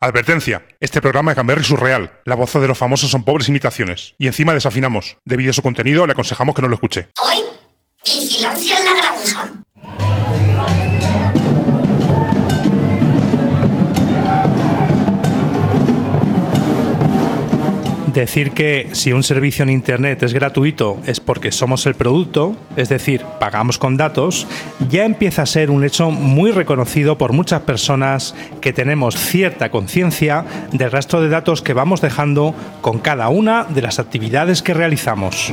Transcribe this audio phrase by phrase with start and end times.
[0.00, 2.20] Advertencia, este programa es Gamberry surreal.
[2.24, 4.14] La voz de los famosos son pobres imitaciones.
[4.16, 5.16] Y encima desafinamos.
[5.24, 7.08] Debido a su contenido, le aconsejamos que no lo escuche.
[7.20, 7.38] Hoy,
[8.04, 10.07] vigilancia en la
[18.18, 22.88] Decir que si un servicio en Internet es gratuito es porque somos el producto, es
[22.88, 24.48] decir, pagamos con datos,
[24.90, 30.44] ya empieza a ser un hecho muy reconocido por muchas personas que tenemos cierta conciencia
[30.72, 35.52] del rastro de datos que vamos dejando con cada una de las actividades que realizamos.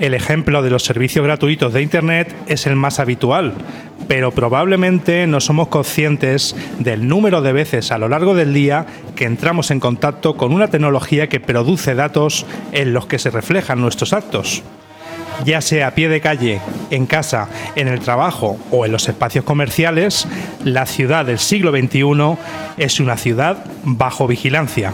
[0.00, 3.54] El ejemplo de los servicios gratuitos de Internet es el más habitual,
[4.08, 9.24] pero probablemente no somos conscientes del número de veces a lo largo del día que
[9.24, 14.12] entramos en contacto con una tecnología que produce datos en los que se reflejan nuestros
[14.12, 14.62] actos.
[15.44, 19.44] Ya sea a pie de calle, en casa, en el trabajo o en los espacios
[19.44, 20.28] comerciales,
[20.62, 22.36] la ciudad del siglo XXI
[22.76, 24.92] es una ciudad bajo vigilancia.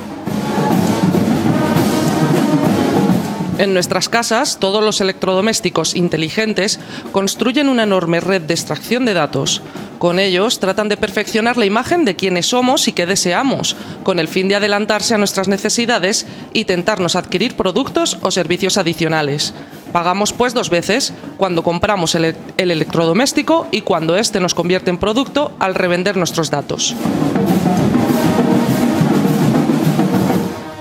[3.60, 6.80] En nuestras casas, todos los electrodomésticos inteligentes
[7.12, 9.60] construyen una enorme red de extracción de datos.
[9.98, 14.28] Con ellos tratan de perfeccionar la imagen de quiénes somos y qué deseamos, con el
[14.28, 19.52] fin de adelantarse a nuestras necesidades y tentarnos adquirir productos o servicios adicionales.
[19.92, 24.96] Pagamos pues dos veces, cuando compramos el, el electrodoméstico y cuando éste nos convierte en
[24.96, 26.96] producto al revender nuestros datos.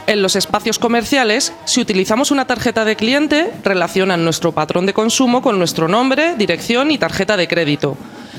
[0.10, 5.44] En los espacios comerciales, si utilizamos una tarjeta de cliente, relacionan nuestro patrón de consumo
[5.44, 7.96] con nuestro nombre, dirección y tarjeta de crédito.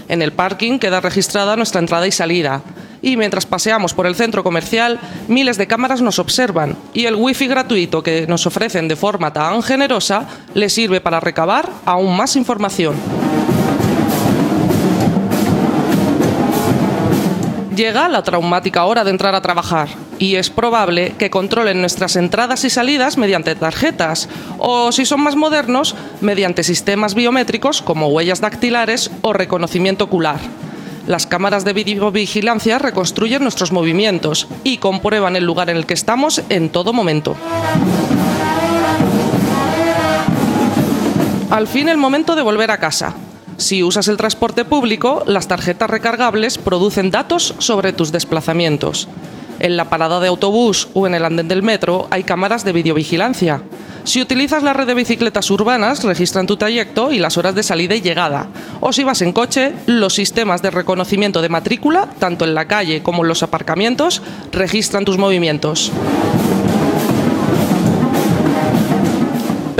[0.08, 2.62] En el parking queda registrada nuestra entrada y salida.
[3.02, 4.98] Y mientras paseamos por el centro comercial,
[5.28, 9.62] miles de cámaras nos observan y el wifi gratuito que nos ofrecen de forma tan
[9.62, 12.96] generosa les sirve para recabar aún más información.
[17.80, 22.62] Llega la traumática hora de entrar a trabajar y es probable que controlen nuestras entradas
[22.66, 29.10] y salidas mediante tarjetas o, si son más modernos, mediante sistemas biométricos como huellas dactilares
[29.22, 30.40] o reconocimiento ocular.
[31.06, 36.42] Las cámaras de videovigilancia reconstruyen nuestros movimientos y comprueban el lugar en el que estamos
[36.50, 37.34] en todo momento.
[41.48, 43.14] Al fin el momento de volver a casa.
[43.60, 49.06] Si usas el transporte público, las tarjetas recargables producen datos sobre tus desplazamientos.
[49.58, 53.60] En la parada de autobús o en el andén del metro hay cámaras de videovigilancia.
[54.04, 57.94] Si utilizas la red de bicicletas urbanas, registran tu trayecto y las horas de salida
[57.94, 58.48] y llegada.
[58.80, 63.02] O si vas en coche, los sistemas de reconocimiento de matrícula, tanto en la calle
[63.02, 64.22] como en los aparcamientos,
[64.52, 65.92] registran tus movimientos.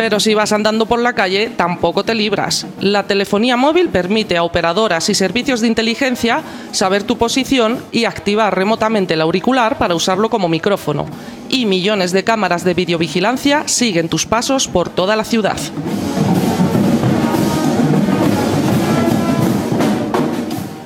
[0.01, 2.67] Pero si vas andando por la calle, tampoco te libras.
[2.81, 6.41] La telefonía móvil permite a operadoras y servicios de inteligencia
[6.73, 11.05] saber tu posición y activar remotamente el auricular para usarlo como micrófono.
[11.51, 15.59] Y millones de cámaras de videovigilancia siguen tus pasos por toda la ciudad.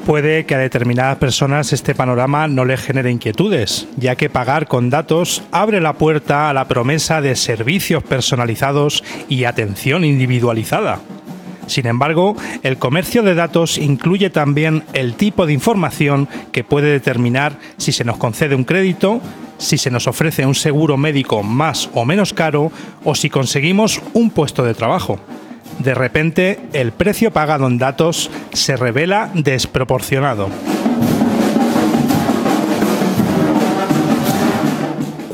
[0.07, 4.91] Puede que a determinadas personas este panorama no les genere inquietudes, ya que pagar con
[4.91, 11.01] datos abre la puerta a la promesa de servicios personalizados y atención individualizada.
[11.67, 17.59] Sin embargo, el comercio de datos incluye también el tipo de información que puede determinar
[17.79, 19.23] si se nos concede un crédito,
[19.57, 22.71] si se nos ofrece un seguro médico más o menos caro
[23.05, 25.19] o si conseguimos un puesto de trabajo.
[25.79, 30.49] De repente, el precio pagado en datos se revela desproporcionado.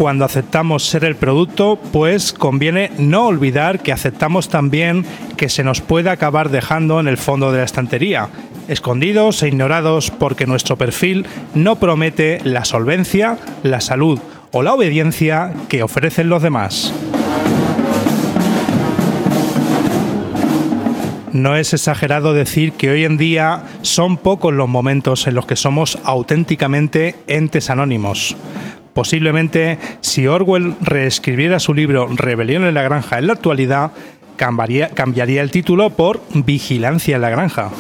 [0.01, 5.05] Cuando aceptamos ser el producto, pues conviene no olvidar que aceptamos también
[5.37, 8.31] que se nos puede acabar dejando en el fondo de la estantería,
[8.67, 14.19] escondidos e ignorados porque nuestro perfil no promete la solvencia, la salud
[14.53, 16.95] o la obediencia que ofrecen los demás.
[21.33, 25.55] No es exagerado decir que hoy en día son pocos los momentos en los que
[25.55, 28.37] somos auténticamente entes anónimos.
[28.95, 33.93] Posiblemente, si Orwell reescribiera su libro Rebelión en la Granja en la actualidad,
[34.37, 37.71] cambiaría, el título por Vigilancia en la Granja.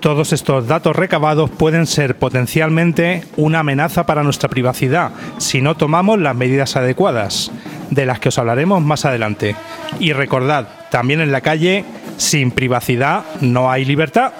[0.00, 6.18] Todos estos datos recabados pueden ser potencialmente una amenaza para nuestra privacidad si no tomamos
[6.18, 7.50] las medidas adecuadas,
[7.90, 9.56] de las que os hablaremos más adelante.
[9.98, 11.84] Y recordad, también en la calle,
[12.16, 14.32] sin privacidad no hay libertad.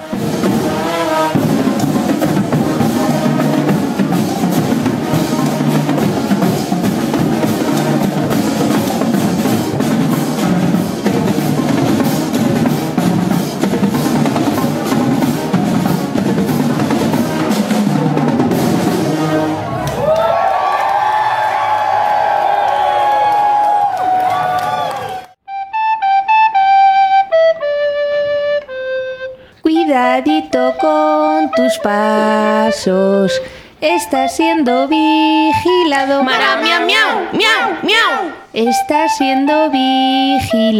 [31.48, 33.32] Con tus pasos.
[33.80, 36.24] Estás siendo vigilado.
[36.24, 38.32] Mara, miau, miau, miau, miau.
[38.52, 40.72] Estás siendo vigilado.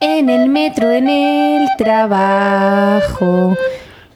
[0.00, 3.56] En el metro, en el trabajo.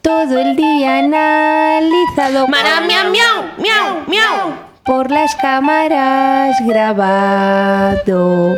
[0.02, 2.46] Todo el día analizado.
[2.48, 4.52] Mara, miau, miau, miau, miau.
[4.84, 8.56] Por las cámaras grabado.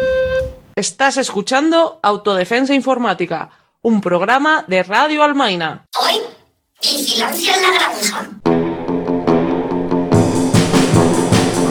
[0.75, 3.51] Estás escuchando Autodefensa Informática,
[3.83, 5.87] un programa de Radio Almaina.
[5.99, 6.21] Hoy,
[6.83, 8.29] vigilancia en la granja.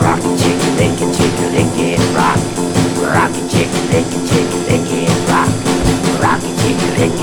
[0.02, 1.00] Rock lick lick
[2.16, 2.40] rock.
[3.14, 4.10] Rock lick lick
[5.30, 5.50] rock.
[6.20, 6.42] Rock
[6.98, 7.14] lick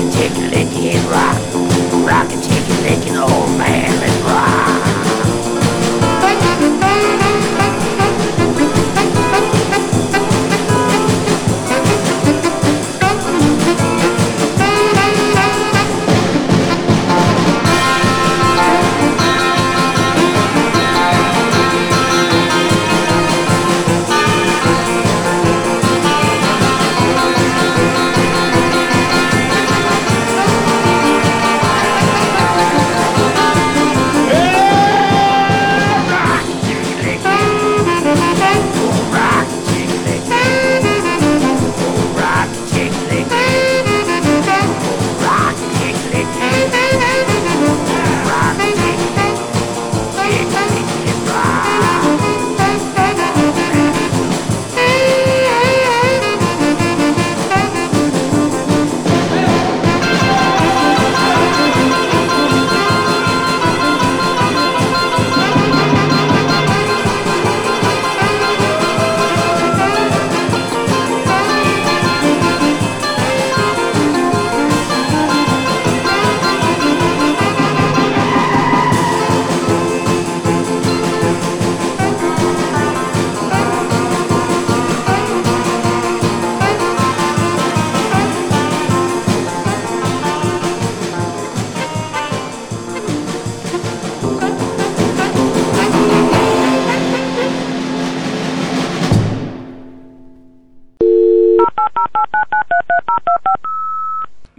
[0.51, 0.73] lick
[1.11, 1.37] rock.
[2.07, 2.29] Rock
[2.83, 3.05] lick
[3.57, 3.66] man,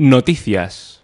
[0.00, 1.02] Noticias.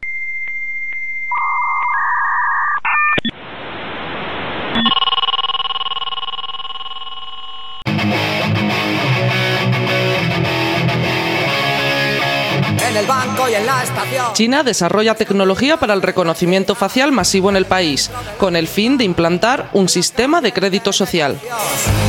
[12.89, 14.33] En el banco y en la estación.
[14.35, 19.03] China desarrolla tecnología para el reconocimiento facial masivo en el país, con el fin de
[19.03, 21.33] implantar un sistema de crédito social.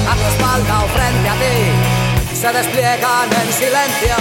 [0.08, 2.36] A tu espalda o frente a ti.
[2.36, 4.16] Se despliegan en silencio.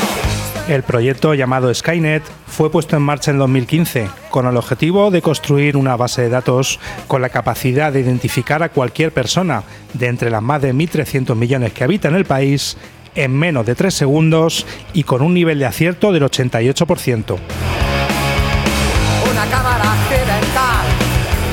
[0.67, 2.23] El proyecto llamado Skynet
[2.55, 6.79] fue puesto en marcha en 2015 con el objetivo de construir una base de datos
[7.09, 11.73] con la capacidad de identificar a cualquier persona de entre las más de 1.300 millones
[11.73, 12.77] que habitan el país
[13.17, 17.39] en menos de 3 segundos y con un nivel de acierto del 88%.
[19.33, 20.87] Una cámara accidental.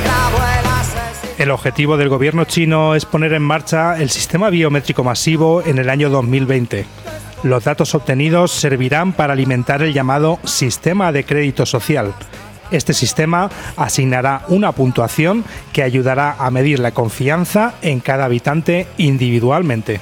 [0.03, 1.33] Grabó el asesino.
[1.39, 5.89] El objetivo del gobierno chino es poner en marcha el sistema biométrico masivo en el
[5.89, 6.85] año 2020.
[7.43, 12.13] Los datos obtenidos servirán para alimentar el llamado sistema de crédito social.
[12.69, 15.43] Este sistema asignará una puntuación
[15.73, 19.99] que ayudará a medir la confianza en cada habitante individualmente.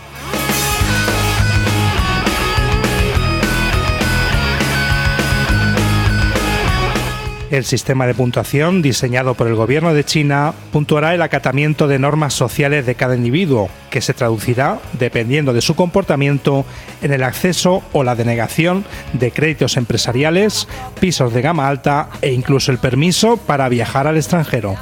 [7.51, 12.35] El sistema de puntuación diseñado por el gobierno de China puntuará el acatamiento de normas
[12.35, 16.63] sociales de cada individuo, que se traducirá, dependiendo de su comportamiento,
[17.01, 20.67] en el acceso o la denegación de créditos empresariales,
[20.99, 24.75] pisos de gama alta e incluso el permiso para viajar al extranjero.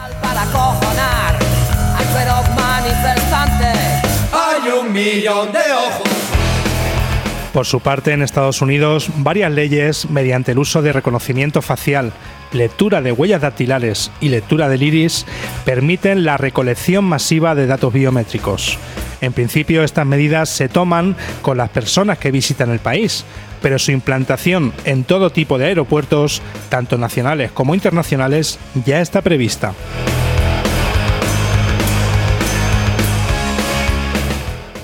[7.54, 12.14] Por su parte, en Estados Unidos, varias leyes, mediante el uso de reconocimiento facial,
[12.52, 15.26] lectura de huellas dactilares y lectura del iris,
[15.66, 18.78] permiten la recolección masiva de datos biométricos.
[19.22, 23.26] En principio, estas medidas se toman con las personas que visitan el país,
[23.62, 29.74] pero su implantación en todo tipo de aeropuertos, tanto nacionales como internacionales, ya está prevista.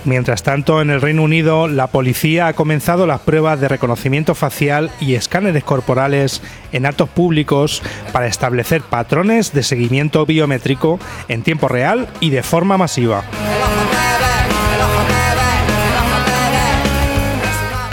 [0.05, 4.91] Mientras tanto, en el Reino Unido, la policía ha comenzado las pruebas de reconocimiento facial
[4.99, 6.41] y escáneres corporales
[6.73, 7.81] en actos públicos
[8.11, 13.23] para establecer patrones de seguimiento biométrico en tiempo real y de forma masiva.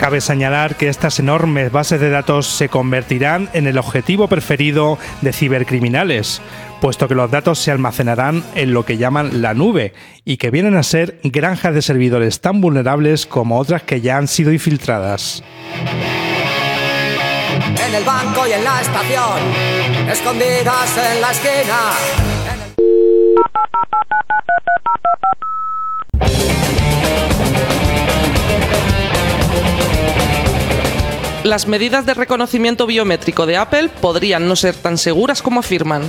[0.01, 5.35] Cabe señalar que estas enormes bases de datos se convertirán en el objetivo preferido de
[5.35, 6.41] cibercriminales,
[6.81, 9.93] puesto que los datos se almacenarán en lo que llaman la nube
[10.25, 14.27] y que vienen a ser granjas de servidores tan vulnerables como otras que ya han
[14.27, 15.45] sido infiltradas.
[17.87, 22.41] En el banco y en la estación, escondidas en la esquina.
[31.51, 36.03] Las medidas de reconocimiento biométrico de Apple podrían no ser tan seguras como afirman.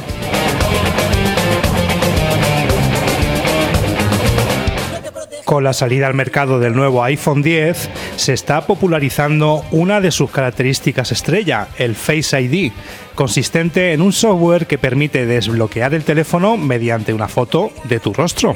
[5.43, 10.29] Con la salida al mercado del nuevo iPhone 10, se está popularizando una de sus
[10.29, 12.71] características estrella, el Face ID,
[13.15, 18.53] consistente en un software que permite desbloquear el teléfono mediante una foto de tu rostro.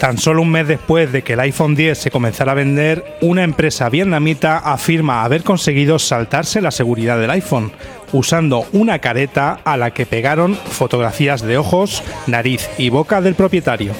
[0.00, 3.42] Tan solo un mes después de que el iPhone 10 se comenzara a vender, una
[3.42, 7.72] empresa vietnamita afirma haber conseguido saltarse la seguridad del iPhone,
[8.12, 13.92] usando una careta a la que pegaron fotografías de ojos, nariz y boca del propietario.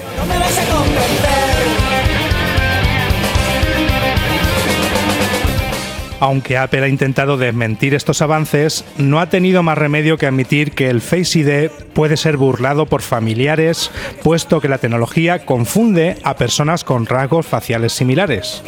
[6.19, 10.89] Aunque Apple ha intentado desmentir estos avances, no ha tenido más remedio que admitir que
[10.89, 13.89] el Face ID puede ser burlado por familiares,
[14.23, 18.61] puesto que la tecnología confunde a personas con rasgos faciales similares.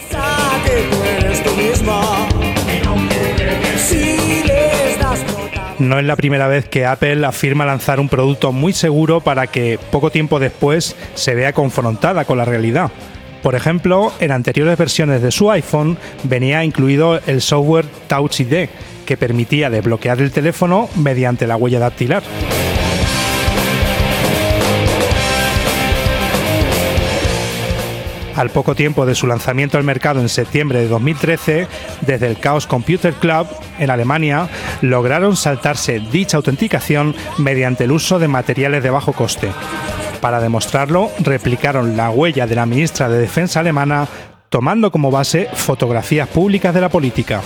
[5.79, 9.79] No es la primera vez que Apple afirma lanzar un producto muy seguro para que
[9.91, 12.91] poco tiempo después se vea confrontada con la realidad.
[13.41, 18.69] Por ejemplo, en anteriores versiones de su iPhone venía incluido el software Touch ID,
[19.05, 22.23] que permitía desbloquear el teléfono mediante la huella dactilar.
[28.35, 31.67] Al poco tiempo de su lanzamiento al mercado en septiembre de 2013,
[32.01, 34.47] desde el Chaos Computer Club en Alemania,
[34.81, 39.49] lograron saltarse dicha autenticación mediante el uso de materiales de bajo coste.
[40.21, 44.07] Para demostrarlo, replicaron la huella de la ministra de Defensa alemana
[44.49, 47.41] tomando como base fotografías públicas de la política.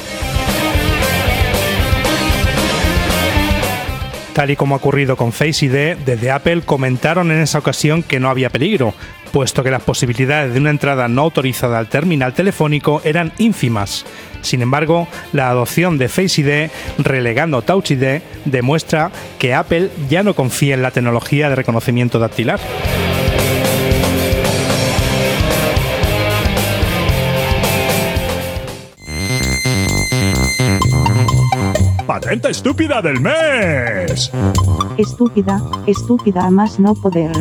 [4.33, 8.19] Tal y como ha ocurrido con Face ID, desde Apple comentaron en esa ocasión que
[8.19, 8.93] no había peligro,
[9.35, 14.05] puesto que las posibilidades de una entrada no autorizada al terminal telefónico eran ínfimas.
[14.39, 20.35] Sin embargo, la adopción de Face ID, relegando Touch ID, demuestra que Apple ya no
[20.35, 22.61] confía en la tecnología de reconocimiento dactilar.
[32.07, 34.31] ¡Patente estúpida del mes!
[34.97, 37.33] Estúpida, estúpida a más no poder.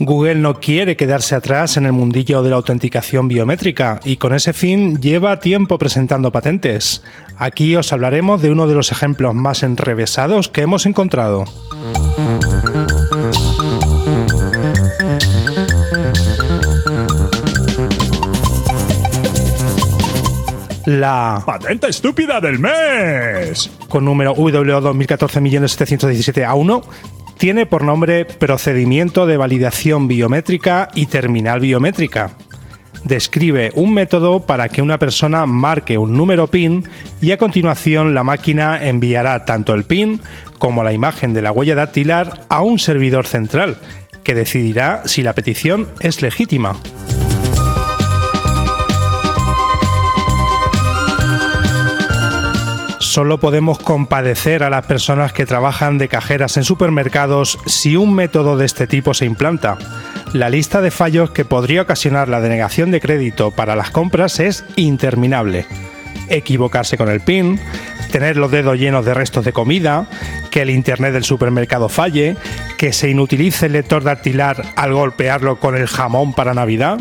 [0.00, 4.52] Google no quiere quedarse atrás en el mundillo de la autenticación biométrica y con ese
[4.52, 7.02] fin lleva tiempo presentando patentes.
[7.36, 11.44] Aquí os hablaremos de uno de los ejemplos más enrevesados que hemos encontrado.
[20.86, 23.70] La ¡Patente estúpida del mes!
[23.94, 26.82] con número WO 2014-717A1
[27.38, 32.36] tiene por nombre Procedimiento de Validación Biométrica y Terminal Biométrica.
[33.04, 36.84] Describe un método para que una persona marque un número PIN
[37.20, 40.20] y a continuación la máquina enviará tanto el PIN
[40.58, 43.76] como la imagen de la huella dactilar a un servidor central,
[44.22, 46.76] que decidirá si la petición es legítima.
[53.14, 58.56] Solo podemos compadecer a las personas que trabajan de cajeras en supermercados si un método
[58.56, 59.78] de este tipo se implanta.
[60.32, 64.64] La lista de fallos que podría ocasionar la denegación de crédito para las compras es
[64.74, 65.64] interminable.
[66.28, 67.60] Equivocarse con el PIN,
[68.10, 70.08] tener los dedos llenos de restos de comida,
[70.50, 72.36] que el internet del supermercado falle,
[72.78, 76.98] que se inutilice el lector dactilar al golpearlo con el jamón para Navidad.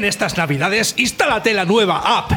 [0.00, 2.32] En estas navidades, instálate la nueva app.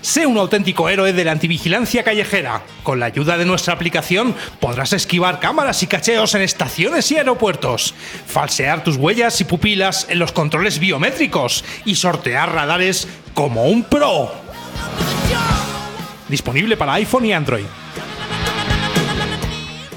[0.00, 2.62] Sé un auténtico héroe de la antivigilancia callejera.
[2.84, 7.96] Con la ayuda de nuestra aplicación podrás esquivar cámaras y cacheos en estaciones y aeropuertos,
[8.28, 14.32] falsear tus huellas y pupilas en los controles biométricos y sortear radares como un pro.
[16.28, 17.66] Disponible para iPhone y Android.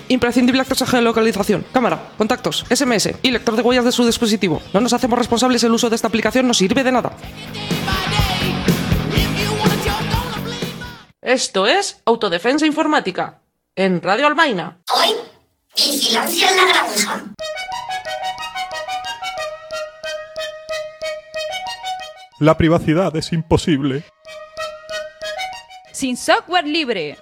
[0.07, 4.61] Imprescindible acceso a geolocalización, cámara, contactos, SMS y lector de huellas de su dispositivo.
[4.73, 7.13] No nos hacemos responsables el uso de esta aplicación, no sirve de nada.
[11.21, 13.39] Esto es Autodefensa Informática,
[13.75, 14.79] en Radio Albaina.
[14.93, 15.15] Hoy,
[15.75, 17.23] vigilancia en la granja.
[22.39, 24.03] La privacidad es imposible.
[25.93, 27.17] Sin software libre.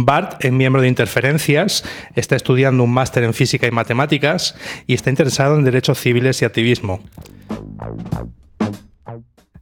[0.00, 1.84] Bart es miembro de Interferencias,
[2.14, 4.54] está estudiando un máster en física y matemáticas
[4.86, 7.00] y está interesado en derechos civiles y activismo.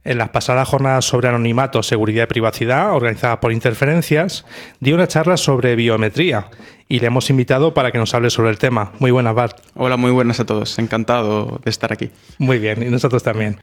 [0.07, 4.45] En las pasadas jornadas sobre anonimato, seguridad y privacidad, organizadas por Interferencias,
[4.79, 6.49] dio una charla sobre biometría
[6.87, 8.93] y le hemos invitado para que nos hable sobre el tema.
[8.99, 9.59] Muy buenas, Bart.
[9.75, 10.79] Hola, muy buenas a todos.
[10.79, 12.09] Encantado de estar aquí.
[12.37, 13.59] Muy bien, y nosotros también.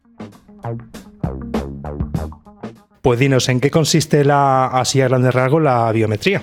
[3.00, 6.42] Pues dinos, ¿en qué consiste la, así a grandes rasgos la biometría?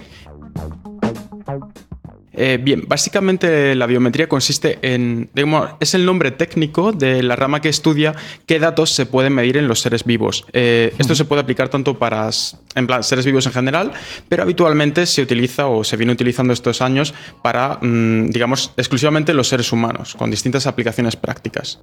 [2.34, 7.60] Eh, bien, básicamente la biometría consiste en, digamos, es el nombre técnico de la rama
[7.60, 8.16] que estudia
[8.46, 10.46] qué datos se pueden medir en los seres vivos.
[10.54, 12.30] Eh, esto se puede aplicar tanto para
[12.76, 13.92] en plan, seres vivos en general,
[14.30, 19.48] pero habitualmente se utiliza o se viene utilizando estos años para, mm, digamos, exclusivamente los
[19.50, 21.82] seres humanos, con distintas aplicaciones prácticas.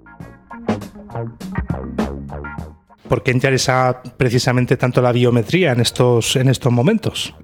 [3.09, 7.35] ¿Por qué interesa precisamente tanto la biometría en estos, en estos momentos?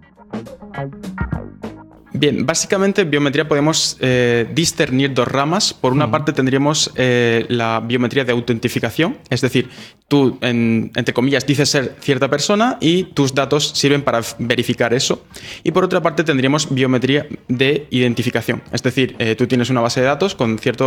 [2.24, 5.74] Bien, básicamente en biometría podemos eh, discernir dos ramas.
[5.74, 9.68] Por una parte tendríamos eh, la biometría de autentificación, es decir,
[10.08, 15.26] tú, entre comillas, dices ser cierta persona y tus datos sirven para verificar eso.
[15.64, 20.00] Y por otra parte tendríamos biometría de identificación, es decir, eh, tú tienes una base
[20.00, 20.86] de datos con cierta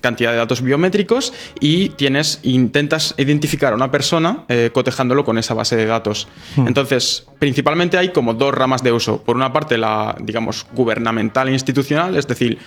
[0.00, 5.74] cantidad de datos biométricos y tienes, intentas identificar a una persona cotejándolo con esa base
[5.74, 6.28] de datos.
[6.56, 9.22] Entonces, principalmente hay como dos ramas de uso.
[9.22, 12.58] Por una parte, la, digamos, gubernamental e institucional, es decir,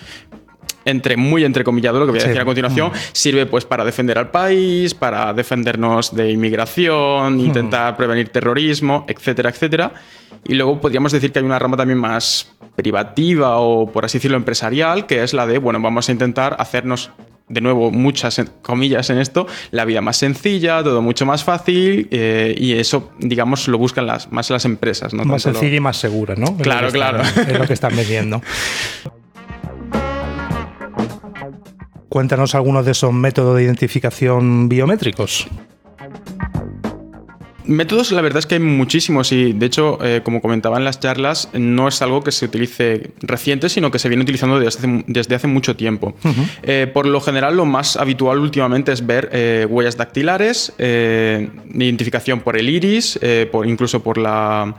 [0.86, 4.30] entre muy entrecomillado lo que voy a decir a continuación, sirve pues para defender al
[4.30, 9.92] país, para defendernos de inmigración, intentar prevenir terrorismo, etcétera, etcétera.
[10.44, 14.36] Y luego podríamos decir que hay una rama también más privativa o por así decirlo
[14.36, 17.10] empresarial, que es la de, bueno, vamos a intentar hacernos
[17.48, 22.54] de nuevo, muchas comillas en esto, la vida más sencilla, todo mucho más fácil eh,
[22.58, 25.14] y eso, digamos, lo buscan las, más las empresas.
[25.14, 25.24] ¿no?
[25.24, 26.56] Más sencilla y más segura, ¿no?
[26.56, 27.22] Claro, claro.
[27.22, 28.42] es lo que están vendiendo.
[32.08, 35.48] Cuéntanos algunos de esos métodos de identificación biométricos.
[37.66, 41.00] Métodos, la verdad es que hay muchísimos y de hecho, eh, como comentaba en las
[41.00, 45.04] charlas, no es algo que se utilice reciente, sino que se viene utilizando desde hace,
[45.06, 46.14] desde hace mucho tiempo.
[46.62, 52.56] Eh, por lo general, lo más habitual últimamente es ver eh, huellas dactilares, identificación por
[52.56, 53.18] el iris,
[53.50, 54.74] por, incluso por la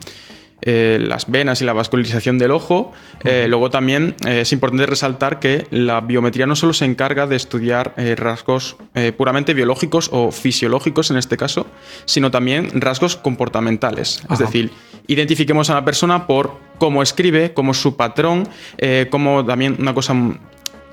[0.62, 2.92] eh, las venas y la vascularización del ojo.
[3.24, 7.36] Eh, luego también eh, es importante resaltar que la biometría no solo se encarga de
[7.36, 8.78] estudiar rasgos
[9.16, 11.68] puramente biológicos o fisiológicos en este caso,
[12.06, 14.24] sino también rasgos comportamentales.
[14.32, 14.72] Es decir,
[15.08, 18.48] identifiquemos a una persona por cómo escribe, cómo es su patrón,
[19.10, 20.16] como también una cosa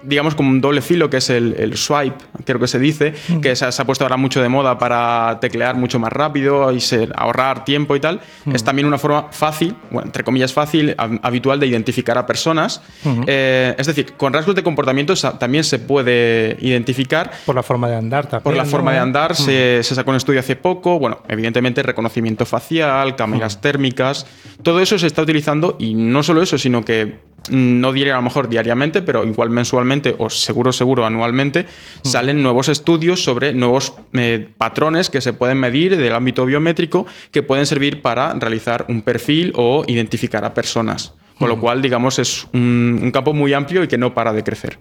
[0.05, 3.41] digamos, como un doble filo, que es el, swipe, creo que se dice, mm.
[3.41, 7.13] que se, ha puesto ahora mucho de moda para teclear mucho más rápido y ser,
[7.17, 8.55] ahorrar tiempo y tal, mm.
[8.55, 12.83] es también una forma fácil, bueno, entre comillas fácil, habitual de identificar a personas.
[13.27, 17.31] Eh, es decir, con rasgos de comportamiento también se puede identificar.
[17.47, 18.43] Por la forma de andar también.
[18.43, 22.47] Por la forma de andar, se, se, sacó un estudio hace poco, bueno, evidentemente reconocimiento
[22.47, 24.27] facial, cámaras térmicas,
[24.63, 28.23] todo eso se está utilizando y no solo eso, sino que no diría a lo
[28.23, 32.07] mejor diariamente, pero igual mensualmente o seguro, seguro anualmente, mm.
[32.07, 37.43] salen nuevos estudios sobre nuevos eh, patrones que se pueden medir del ámbito biométrico que
[37.43, 41.15] pueden servir para realizar un perfil o identificar a personas.
[41.39, 41.61] Con lo mm.
[41.61, 44.79] cual, digamos, es un, un campo muy amplio y que no para de crecer.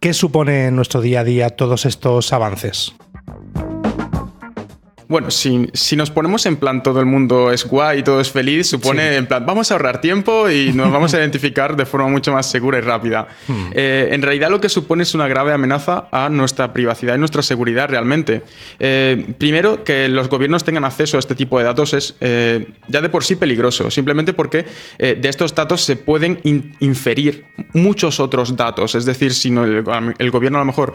[0.00, 2.94] ¿Qué supone en nuestro día a día todos estos avances?
[5.06, 8.68] Bueno, si, si, nos ponemos en plan todo el mundo es guay, todo es feliz,
[8.68, 12.32] supone en plan vamos a ahorrar tiempo y nos vamos a identificar de forma mucho
[12.32, 13.28] más segura y rápida.
[13.46, 13.66] Hmm.
[13.74, 17.42] Eh, en realidad lo que supone es una grave amenaza a nuestra privacidad y nuestra
[17.42, 18.42] seguridad realmente.
[18.78, 23.02] Eh, primero, que los gobiernos tengan acceso a este tipo de datos es eh, ya
[23.02, 24.64] de por sí peligroso, simplemente porque
[24.98, 26.40] de estos datos se pueden
[26.80, 28.94] inferir muchos otros datos.
[28.94, 29.84] Es decir, si el,
[30.18, 30.94] el, gobierno a lo mejor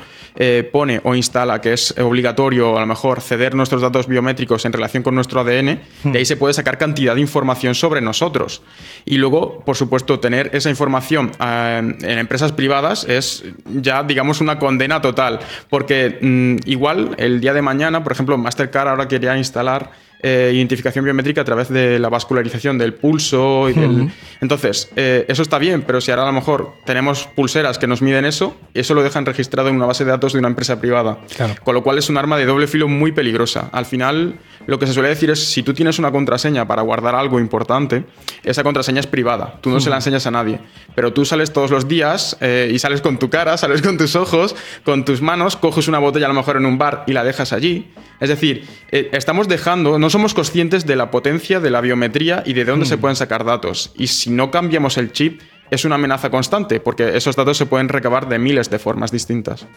[0.71, 5.03] pone o instala que es obligatorio a lo mejor ceder nuestros datos biométricos en relación
[5.03, 8.61] con nuestro ADN, de ahí se puede sacar cantidad de información sobre nosotros.
[9.05, 14.59] Y luego, por supuesto, tener esa información eh, en empresas privadas es ya, digamos, una
[14.59, 15.39] condena total.
[15.69, 21.05] Porque mm, igual el día de mañana, por ejemplo, Mastercard ahora quería instalar eh, identificación
[21.05, 23.69] biométrica a través de la vascularización del pulso.
[23.69, 24.11] Y del...
[24.41, 28.01] Entonces, eh, eso está bien, pero si ahora a lo mejor tenemos pulseras que nos
[28.01, 31.19] miden eso, eso lo dejan registrado en una base de datos de una empresa privada.
[31.63, 33.69] Con lo cual es un arma de doble filo muy peligrosa.
[33.71, 37.15] Al final, lo que se suele decir es, si tú tienes una contraseña para guardar
[37.15, 38.03] algo importante,
[38.43, 40.59] esa contraseña es privada, tú no se la enseñas a nadie,
[40.95, 44.15] pero tú sales todos los días eh, y sales con tu cara, sales con tus
[44.17, 47.23] ojos, con tus manos, coges una botella a lo mejor en un bar y la
[47.23, 47.87] dejas allí.
[48.19, 52.53] Es decir, estamos dejando, no no somos conscientes de la potencia de la biometría y
[52.53, 53.91] de dónde se pueden sacar datos.
[53.95, 57.89] Y si no cambiamos el chip, es una amenaza constante, porque esos datos se pueden
[57.89, 59.67] recabar de miles de formas distintas.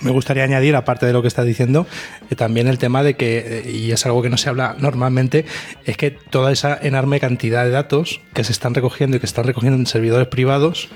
[0.00, 1.86] me gustaría añadir, aparte de lo que está diciendo,
[2.30, 5.44] eh, también el tema de que, eh, y es algo que no se habla normalmente,
[5.84, 9.44] es que toda esa enorme cantidad de datos que se están recogiendo y que están
[9.44, 10.88] recogiendo en servidores privados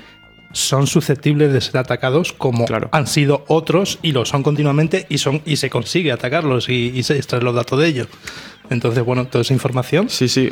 [0.53, 5.41] son susceptibles de ser atacados como han sido otros y lo son continuamente y son
[5.45, 8.07] y se consigue atacarlos y, y se extraer los datos de ellos.
[8.69, 10.09] Entonces, bueno, toda esa información.
[10.09, 10.51] Sí, sí.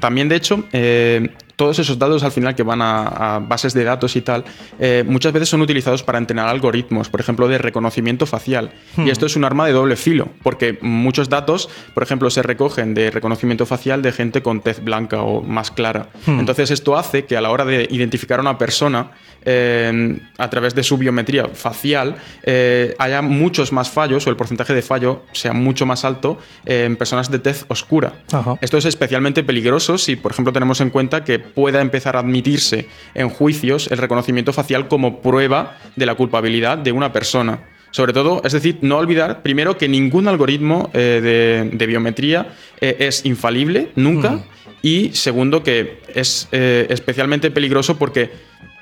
[0.00, 1.30] También, de hecho, eh,
[1.62, 4.44] todos esos datos al final que van a, a bases de datos y tal,
[4.80, 8.72] eh, muchas veces son utilizados para entrenar algoritmos, por ejemplo, de reconocimiento facial.
[8.96, 9.06] Hmm.
[9.06, 12.94] Y esto es un arma de doble filo, porque muchos datos, por ejemplo, se recogen
[12.94, 16.08] de reconocimiento facial de gente con tez blanca o más clara.
[16.26, 16.40] Hmm.
[16.40, 19.12] Entonces, esto hace que a la hora de identificar a una persona,
[19.44, 24.74] eh, a través de su biometría facial, eh, haya muchos más fallos o el porcentaje
[24.74, 28.14] de fallo sea mucho más alto en personas de tez oscura.
[28.32, 28.56] Ajá.
[28.60, 32.88] Esto es especialmente peligroso si, por ejemplo, tenemos en cuenta que pueda empezar a admitirse
[33.14, 37.60] en juicios el reconocimiento facial como prueba de la culpabilidad de una persona.
[37.92, 42.96] Sobre todo, es decir, no olvidar, primero, que ningún algoritmo eh, de, de biometría eh,
[43.00, 44.30] es infalible, nunca.
[44.32, 44.42] Mm.
[44.82, 48.30] Y segundo, que es eh, especialmente peligroso porque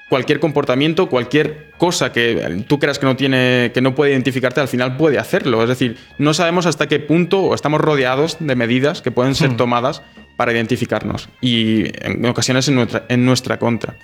[0.09, 4.69] cualquier comportamiento, cualquier cosa que tú creas que no tiene, que no puede identificarte, al
[4.69, 5.63] final puede hacerlo.
[5.63, 9.57] Es decir, no sabemos hasta qué punto o estamos rodeados de medidas que pueden ser
[9.57, 10.03] tomadas
[10.41, 13.95] para identificarnos y en ocasiones en nuestra, en nuestra contra.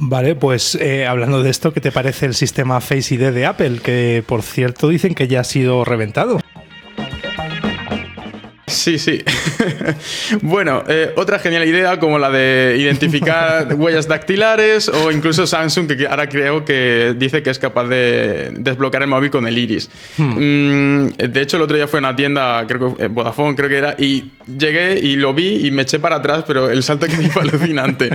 [0.00, 3.78] Vale, pues eh, hablando de esto, ¿qué te parece el sistema Face ID de Apple?
[3.80, 6.40] Que por cierto dicen que ya ha sido reventado.
[8.86, 9.20] Sí, sí.
[10.42, 16.06] bueno, eh, otra genial idea como la de identificar huellas dactilares o incluso Samsung que
[16.06, 19.90] ahora creo que dice que es capaz de desbloquear el móvil con el iris.
[20.18, 23.68] Mm, de hecho, el otro día fue a una tienda, creo que eh, Vodafone creo
[23.68, 27.06] que era, y llegué y lo vi y me eché para atrás, pero el salto
[27.08, 28.10] que di fue alucinante.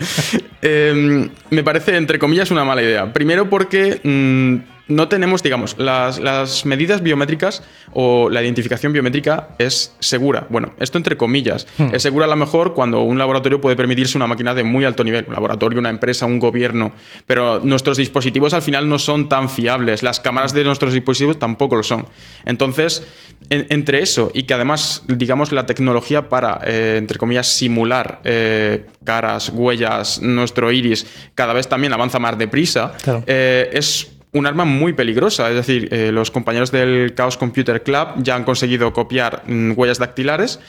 [0.61, 3.11] Eh, me parece, entre comillas, una mala idea.
[3.11, 3.99] Primero porque...
[4.01, 10.47] mm, no tenemos, digamos, las, las medidas biométricas o la identificación biométrica es segura.
[10.49, 11.67] Bueno, esto entre comillas.
[11.77, 11.89] Hmm.
[11.93, 15.03] Es segura a lo mejor cuando un laboratorio puede permitirse una máquina de muy alto
[15.03, 15.25] nivel.
[15.27, 16.91] Un laboratorio, una empresa, un gobierno.
[17.25, 20.03] Pero nuestros dispositivos al final no son tan fiables.
[20.03, 22.05] Las cámaras de nuestros dispositivos tampoco lo son.
[22.45, 23.05] Entonces,
[23.49, 28.85] en- entre eso y que además, digamos, la tecnología para, eh, entre comillas, simular eh,
[29.03, 33.23] caras, huellas, nuestro iris, cada vez también avanza más deprisa, Claro.
[33.27, 35.49] eh, es un arma muy peligrosa.
[35.49, 39.99] Es decir, eh, los compañeros del Chaos Computer Club ya han conseguido copiar mm, huellas
[39.99, 40.59] dactilares.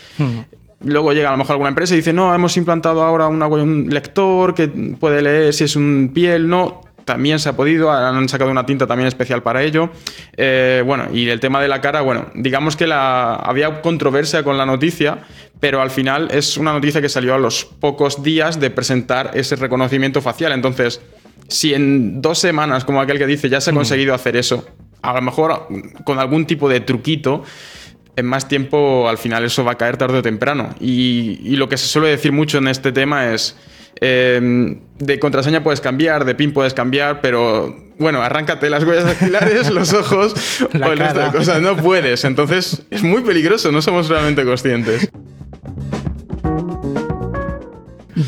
[0.85, 3.89] Luego llega a lo mejor alguna empresa y dice, no, hemos implantado ahora una un
[3.89, 6.81] lector que puede leer si es un piel, no.
[7.05, 9.91] También se ha podido, han sacado una tinta también especial para ello.
[10.37, 14.57] Eh, bueno, y el tema de la cara, bueno, digamos que la, había controversia con
[14.57, 15.19] la noticia,
[15.59, 19.57] pero al final es una noticia que salió a los pocos días de presentar ese
[19.57, 20.53] reconocimiento facial.
[20.53, 21.01] Entonces,
[21.49, 24.67] si en dos semanas, como aquel que dice, ya se ha conseguido hacer eso,
[25.03, 25.69] a lo mejor
[26.05, 27.43] con algún tipo de truquito,
[28.15, 30.75] en más tiempo al final eso va a caer tarde o temprano.
[30.81, 33.57] Y, y lo que se suele decir mucho en este tema es,
[34.05, 39.71] eh, de contraseña puedes cambiar, de PIN puedes cambiar, pero bueno, arráncate las huellas dactilares,
[39.75, 40.35] los ojos
[40.73, 41.63] La o el resto de cosas.
[41.63, 42.25] No puedes.
[42.25, 45.09] Entonces es muy peligroso, no somos realmente conscientes.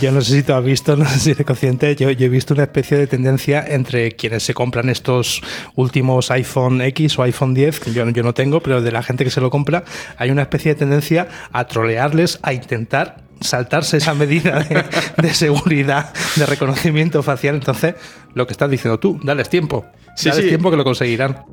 [0.01, 2.29] Yo no sé si tú has visto, no sé si eres consciente, yo, yo he
[2.29, 5.43] visto una especie de tendencia entre quienes se compran estos
[5.75, 9.31] últimos iPhone X o iPhone 10, yo, yo no tengo, pero de la gente que
[9.31, 9.85] se lo compra,
[10.17, 14.85] hay una especie de tendencia a trolearles, a intentar saltarse esa medida de,
[15.17, 17.57] de seguridad, de reconocimiento facial.
[17.57, 17.95] Entonces,
[18.33, 19.85] lo que estás diciendo tú, dales tiempo.
[20.17, 20.49] Sí, dales sí.
[20.49, 21.45] tiempo que lo conseguirán.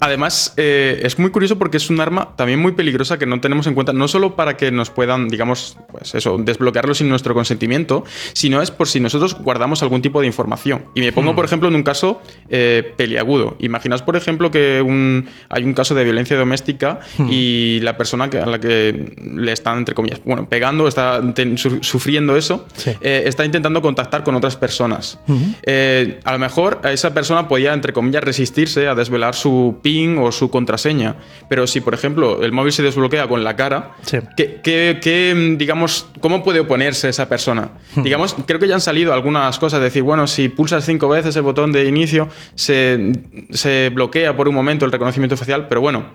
[0.00, 3.66] Además, eh, es muy curioso porque es un arma también muy peligrosa que no tenemos
[3.66, 8.04] en cuenta, no solo para que nos puedan, digamos, pues eso, desbloquearlo sin nuestro consentimiento,
[8.32, 10.84] sino es por si nosotros guardamos algún tipo de información.
[10.94, 11.36] Y me pongo, Hmm.
[11.36, 13.56] por ejemplo, en un caso eh, peliagudo.
[13.58, 17.28] Imaginaos, por ejemplo, que un- hay un caso de violencia doméstica Hmm.
[17.30, 21.58] y la persona que, a la que le están, entre comillas, bueno, pegando, está ten-
[21.58, 22.66] su- sufriendo eso,
[23.00, 25.18] eh, está intentando contactar con otras personas.
[25.62, 30.18] Eh, a lo mejor a esa persona podía, entre comillas, resistirse a desvelar su PIN
[30.18, 31.14] o su contraseña.
[31.48, 33.92] Pero si, por ejemplo, el móvil se desbloquea con la cara,
[34.36, 37.70] ¿qué, qué- qué, digamos, ¿cómo puede oponerse esa persona?
[38.02, 41.42] Digamos, creo que ya han salido algunas cosas, decir, bueno, si pulsas cinco veces el
[41.42, 43.12] botón de inicio, se,
[43.50, 46.06] se bloquea por un momento el reconocimiento facial, pero bueno.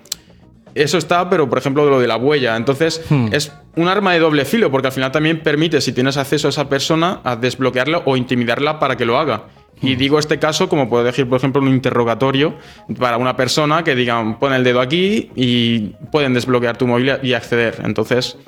[0.74, 2.56] Eso está, pero por ejemplo lo de la huella.
[2.56, 6.48] Entonces es un arma de doble filo, porque al final también permite, si tienes acceso
[6.48, 9.44] a esa persona, a desbloquearla o intimidarla para que lo haga.
[9.82, 12.54] Y digo este caso como puedo decir, por ejemplo, un interrogatorio
[12.98, 17.32] para una persona que digan, pon el dedo aquí y pueden desbloquear tu móvil y
[17.34, 17.80] acceder.
[17.84, 18.38] Entonces,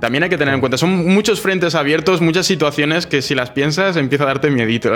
[0.00, 3.50] también hay que tener en cuenta, son muchos frentes abiertos, muchas situaciones que si las
[3.50, 4.92] piensas empieza a darte miedito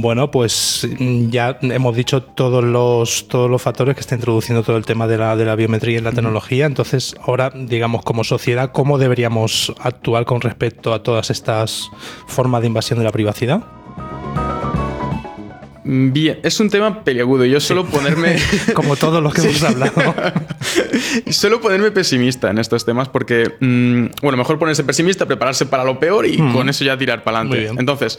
[0.00, 4.76] Bueno, pues mm, ya hemos dicho todos los, todos los factores que está introduciendo todo
[4.76, 6.66] el tema de la, de la biometría y la tecnología.
[6.66, 11.90] Entonces, ahora, digamos, como sociedad, ¿cómo deberíamos actuar con respecto a todas estas
[12.26, 13.62] formas de invasión de la privacidad?
[15.88, 17.44] Bien, es un tema peliagudo.
[17.44, 18.36] Yo suelo ponerme.
[18.74, 19.92] Como todos los que hemos hablado.
[21.30, 26.00] suelo ponerme pesimista en estos temas porque, mm, bueno, mejor ponerse pesimista, prepararse para lo
[26.00, 26.52] peor y Mm.
[26.52, 27.72] con eso ya tirar para adelante.
[27.78, 28.18] Entonces,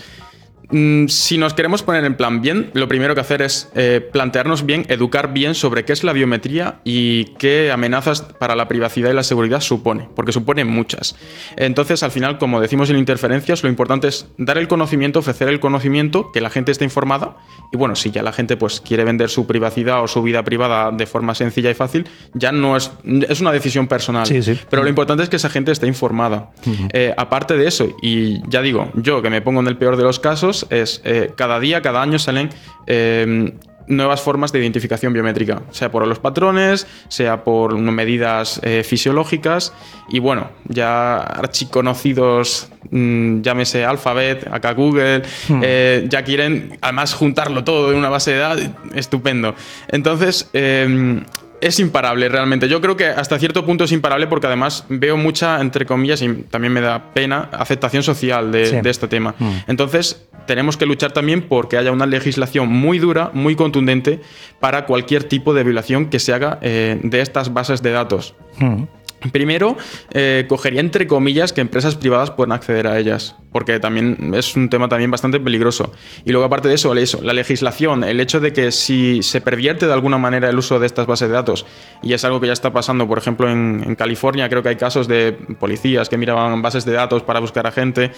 [0.69, 4.85] si nos queremos poner en plan bien, lo primero que hacer es eh, plantearnos bien,
[4.89, 9.23] educar bien sobre qué es la biometría y qué amenazas para la privacidad y la
[9.23, 11.15] seguridad supone, porque supone muchas.
[11.55, 15.59] Entonces, al final, como decimos en interferencias, lo importante es dar el conocimiento, ofrecer el
[15.59, 17.37] conocimiento, que la gente esté informada
[17.71, 20.91] y bueno, si ya la gente pues quiere vender su privacidad o su vida privada
[20.91, 22.91] de forma sencilla y fácil, ya no es
[23.29, 24.25] es una decisión personal.
[24.25, 24.57] Sí, sí.
[24.69, 26.51] Pero lo importante es que esa gente esté informada.
[26.93, 30.03] Eh, aparte de eso, y ya digo, yo que me pongo en el peor de
[30.03, 32.49] los casos, es eh, cada día, cada año salen
[32.87, 33.53] eh,
[33.87, 39.73] nuevas formas de identificación biométrica, sea por los patrones, sea por medidas eh, fisiológicas,
[40.09, 45.61] y bueno, ya archiconocidos, mm, llámese Alphabet, acá Google, Hmm.
[45.63, 49.55] eh, ya quieren además juntarlo todo en una base de datos, estupendo.
[49.87, 51.23] Entonces, eh,
[51.61, 52.67] es imparable realmente.
[52.67, 56.31] Yo creo que hasta cierto punto es imparable porque además veo mucha, entre comillas, y
[56.33, 58.81] también me da pena, aceptación social de, Sí.
[58.81, 59.35] de este tema.
[59.39, 59.49] Mm.
[59.67, 64.21] Entonces, tenemos que luchar también porque haya una legislación muy dura, muy contundente
[64.59, 68.33] para cualquier tipo de violación que se haga eh, de estas bases de datos.
[68.59, 68.83] Mm.
[69.31, 69.77] Primero,
[70.11, 74.69] eh, cogería entre comillas que empresas privadas puedan acceder a ellas, porque también es un
[74.69, 75.91] tema también bastante peligroso.
[76.23, 79.87] Y luego, aparte de eso, eso, la legislación, el hecho de que si se pervierte
[79.87, 81.65] de alguna manera el uso de estas bases de datos,
[82.03, 84.75] y es algo que ya está pasando, por ejemplo, en, en California, creo que hay
[84.75, 88.11] casos de policías que miraban bases de datos para buscar a gente.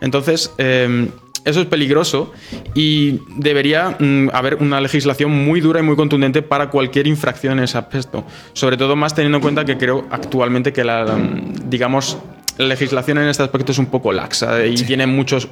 [0.00, 1.08] Entonces, eh,
[1.46, 2.32] eso es peligroso
[2.74, 7.64] y debería mm, haber una legislación muy dura y muy contundente para cualquier infracción en
[7.64, 8.24] ese aspecto.
[8.52, 12.18] Sobre todo más teniendo en cuenta que creo actualmente que la, mm, digamos,
[12.58, 15.48] la legislación en este aspecto es un poco laxa y tiene muchos,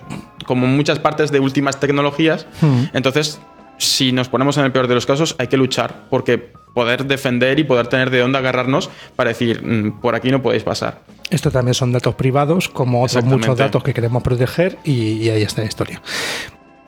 [0.46, 2.46] como muchas partes de últimas tecnologías.
[2.60, 2.84] Mm.
[2.92, 3.40] Entonces,
[3.78, 7.58] si nos ponemos en el peor de los casos, hay que luchar porque poder defender
[7.58, 11.02] y poder tener de dónde agarrarnos para decir, mm, por aquí no podéis pasar.
[11.30, 15.42] Esto también son datos privados, como otros muchos datos que queremos proteger, y, y ahí
[15.42, 16.02] está la historia.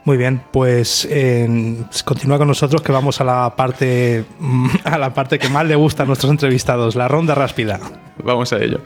[0.07, 4.25] Muy bien, pues eh, continúa con nosotros que vamos a la parte
[4.85, 7.81] a la parte que más le gusta a nuestros entrevistados, la ronda rápida.
[8.23, 8.81] Vamos a ello.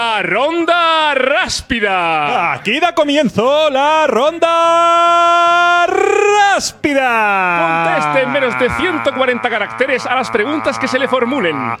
[0.00, 2.54] La ronda ráspida.
[2.54, 7.84] Aquí da comienzo la ronda ráspida.
[7.84, 11.76] Conteste en menos de 140 caracteres a las preguntas que se le formulen.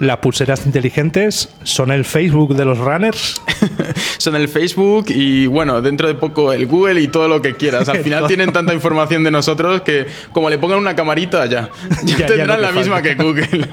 [0.00, 3.40] Las pulseras inteligentes son el Facebook de los runners.
[4.18, 7.88] Son el Facebook y bueno, dentro de poco el Google y todo lo que quieras.
[7.88, 11.70] Al final tienen tanta información de nosotros que como le pongan una camarita ya,
[12.04, 13.08] ya, Ya- ya tendrán no la misma falta.
[13.16, 13.68] que Google.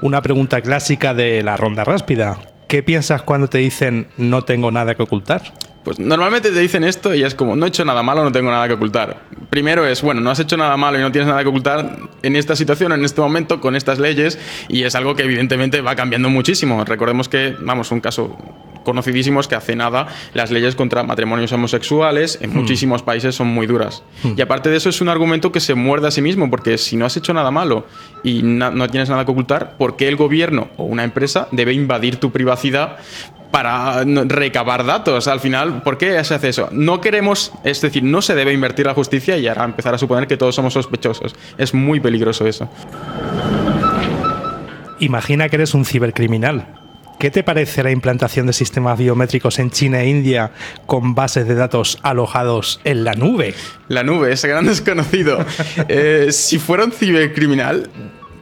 [0.00, 2.38] Una pregunta clásica de la ronda rápida.
[2.66, 5.42] ¿Qué piensas cuando te dicen no tengo nada que ocultar?
[5.84, 8.50] Pues normalmente te dicen esto y es como, no he hecho nada malo, no tengo
[8.50, 9.22] nada que ocultar.
[9.50, 12.36] Primero es, bueno, no has hecho nada malo y no tienes nada que ocultar en
[12.36, 14.38] esta situación, en este momento, con estas leyes,
[14.68, 16.84] y es algo que evidentemente va cambiando muchísimo.
[16.84, 18.38] Recordemos que, vamos, un caso
[18.84, 22.56] conocidísimo es que hace nada las leyes contra matrimonios homosexuales en Hmm.
[22.56, 24.02] muchísimos países son muy duras.
[24.22, 24.34] Hmm.
[24.36, 26.96] Y aparte de eso es un argumento que se muerde a sí mismo, porque si
[26.96, 27.86] no has hecho nada malo
[28.22, 31.72] y na- no tienes nada que ocultar, ¿por qué el gobierno o una empresa debe
[31.72, 32.96] invadir tu privacidad
[33.50, 35.28] para recabar datos.
[35.28, 36.70] Al final, ¿por qué se hace eso?
[36.72, 40.26] No queremos, es decir, no se debe invertir la justicia y ahora empezar a suponer
[40.26, 41.34] que todos somos sospechosos.
[41.58, 42.70] Es muy peligroso eso.
[45.00, 46.66] Imagina que eres un cibercriminal.
[47.22, 50.50] ¿Qué te parece la implantación de sistemas biométricos en China e India
[50.86, 53.54] con bases de datos alojados en la nube?
[53.86, 55.38] La nube, ese gran desconocido.
[55.86, 57.88] Eh, si fuera un cibercriminal,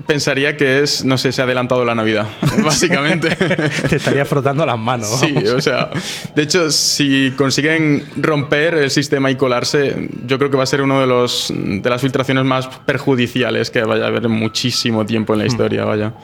[0.07, 2.27] pensaría que es, no sé, se ha adelantado la Navidad,
[2.65, 3.37] básicamente.
[3.37, 5.11] Te estaría frotando las manos.
[5.21, 5.53] Sí, vamos.
[5.53, 5.91] o sea,
[6.35, 10.81] de hecho, si consiguen romper el sistema y colarse, yo creo que va a ser
[10.81, 15.35] uno de los de las filtraciones más perjudiciales que vaya a haber en muchísimo tiempo
[15.35, 16.15] en la historia, vaya.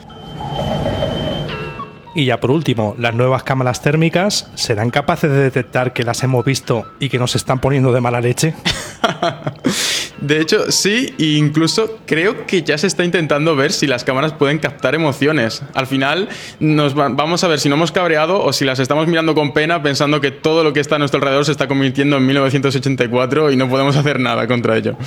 [2.19, 6.43] Y ya por último, las nuevas cámaras térmicas serán capaces de detectar que las hemos
[6.43, 8.55] visto y que nos están poniendo de mala leche.
[10.19, 14.33] De hecho, sí, e incluso creo que ya se está intentando ver si las cámaras
[14.33, 15.61] pueden captar emociones.
[15.75, 16.27] Al final,
[16.59, 19.53] nos va- vamos a ver si no hemos cabreado o si las estamos mirando con
[19.53, 23.51] pena pensando que todo lo que está a nuestro alrededor se está convirtiendo en 1984
[23.51, 24.97] y no podemos hacer nada contra ello.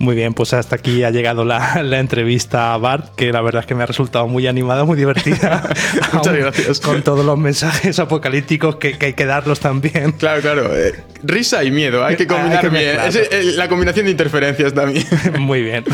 [0.00, 3.60] Muy bien, pues hasta aquí ha llegado la, la entrevista a Bart, que la verdad
[3.60, 5.68] es que me ha resultado muy animada, muy divertida.
[6.12, 6.80] Muchas gracias.
[6.80, 10.12] Con todos los mensajes apocalípticos que, que hay que darlos también.
[10.12, 10.70] Claro, claro.
[10.76, 10.94] eh,
[11.24, 12.84] risa y miedo, hay que Hay combinar que bien.
[12.96, 13.20] mezclarlo.
[13.20, 15.04] Es, eh, la combinación de interferencias también.
[15.40, 15.84] Muy bien.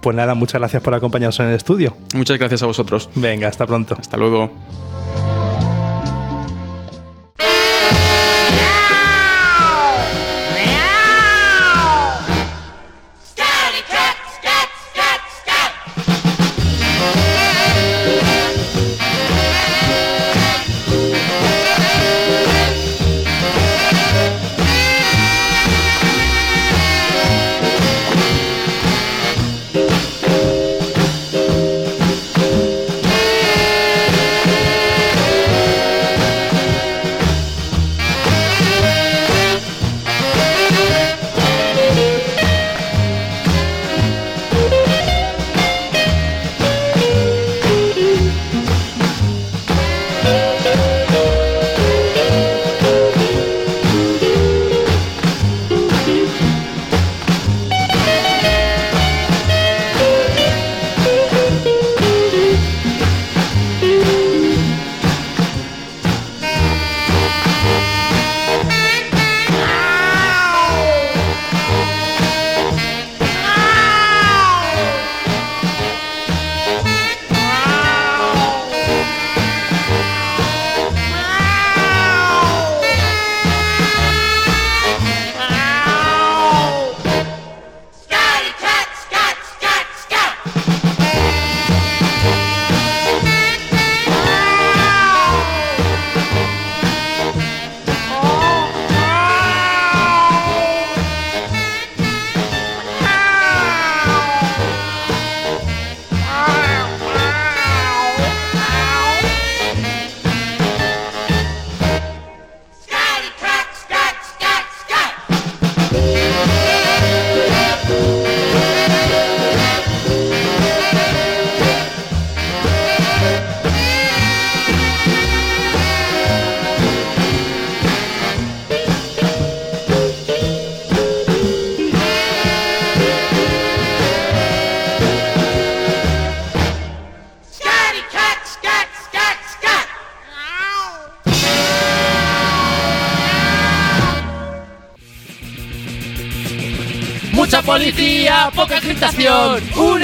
[0.00, 1.96] Pues nada, muchas gracias por acompañarnos en el estudio.
[2.14, 3.08] Muchas gracias a vosotros.
[3.14, 3.96] Venga, hasta pronto.
[3.98, 4.50] Hasta luego.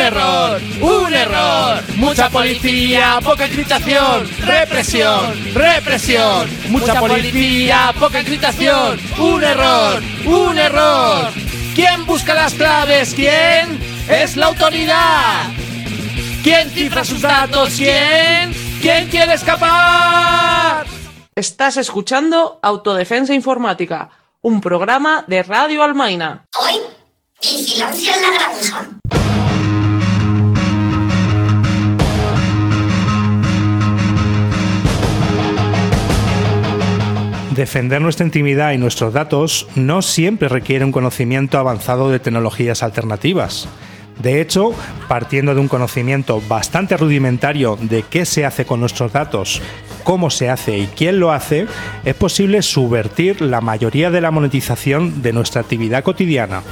[0.02, 1.82] Error, un error.
[1.96, 4.28] Mucha policía, poca encriptación.
[4.40, 6.48] Represión, represión.
[6.68, 9.00] Mucha policía, poca encriptación.
[9.18, 11.30] Un error, un error.
[11.74, 13.14] ¿Quién busca las claves?
[13.14, 13.80] ¿Quién?
[14.08, 15.50] Es la autoridad.
[16.42, 17.74] ¿Quién cifra sus datos?
[17.76, 18.52] ¿Quién?
[18.80, 20.84] ¿Quién quiere escapar?
[21.34, 24.10] Estás escuchando Autodefensa Informática,
[24.42, 26.44] un programa de Radio Almaina.
[26.60, 26.80] Hoy,
[27.40, 29.21] vigilancia en la granja.
[37.54, 43.68] Defender nuestra intimidad y nuestros datos no siempre requiere un conocimiento avanzado de tecnologías alternativas.
[44.22, 44.72] De hecho,
[45.06, 49.60] partiendo de un conocimiento bastante rudimentario de qué se hace con nuestros datos,
[50.02, 51.66] cómo se hace y quién lo hace,
[52.06, 56.62] es posible subvertir la mayoría de la monetización de nuestra actividad cotidiana.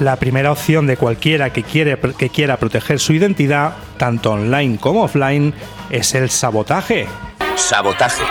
[0.00, 5.02] La primera opción de cualquiera que, quiere, que quiera proteger su identidad, tanto online como
[5.02, 5.52] offline,
[5.90, 7.06] es el sabotaje.
[7.54, 8.24] Sabotaje.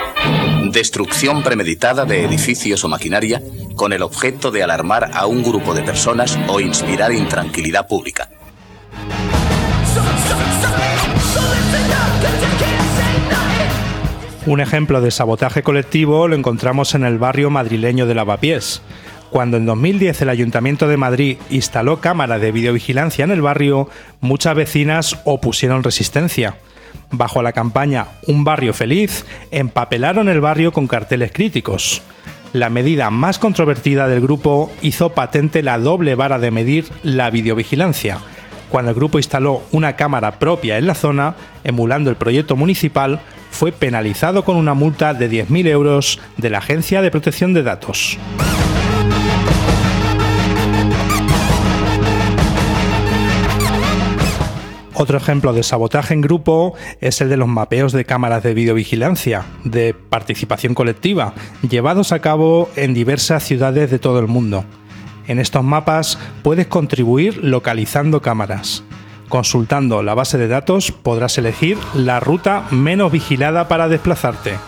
[0.72, 3.40] Destrucción premeditada de edificios o maquinaria
[3.76, 8.28] con el objeto de alarmar a un grupo de personas o inspirar intranquilidad pública.
[14.46, 18.82] Un ejemplo de sabotaje colectivo lo encontramos en el barrio madrileño de Lavapiés,
[19.30, 23.88] Cuando en 2010 el Ayuntamiento de Madrid instaló cámaras de videovigilancia en el barrio,
[24.20, 26.56] muchas vecinas opusieron resistencia.
[27.12, 32.02] Bajo la campaña Un barrio feliz, empapelaron el barrio con carteles críticos.
[32.52, 38.18] La medida más controvertida del grupo hizo patente la doble vara de medir la videovigilancia.
[38.68, 43.20] Cuando el grupo instaló una cámara propia en la zona, emulando el proyecto municipal,
[43.50, 48.18] fue penalizado con una multa de 10.000 euros de la Agencia de Protección de Datos.
[55.00, 59.46] Otro ejemplo de sabotaje en grupo es el de los mapeos de cámaras de videovigilancia
[59.64, 61.32] de participación colectiva,
[61.66, 64.66] llevados a cabo en diversas ciudades de todo el mundo.
[65.26, 68.84] En estos mapas puedes contribuir localizando cámaras.
[69.30, 74.58] Consultando la base de datos podrás elegir la ruta menos vigilada para desplazarte.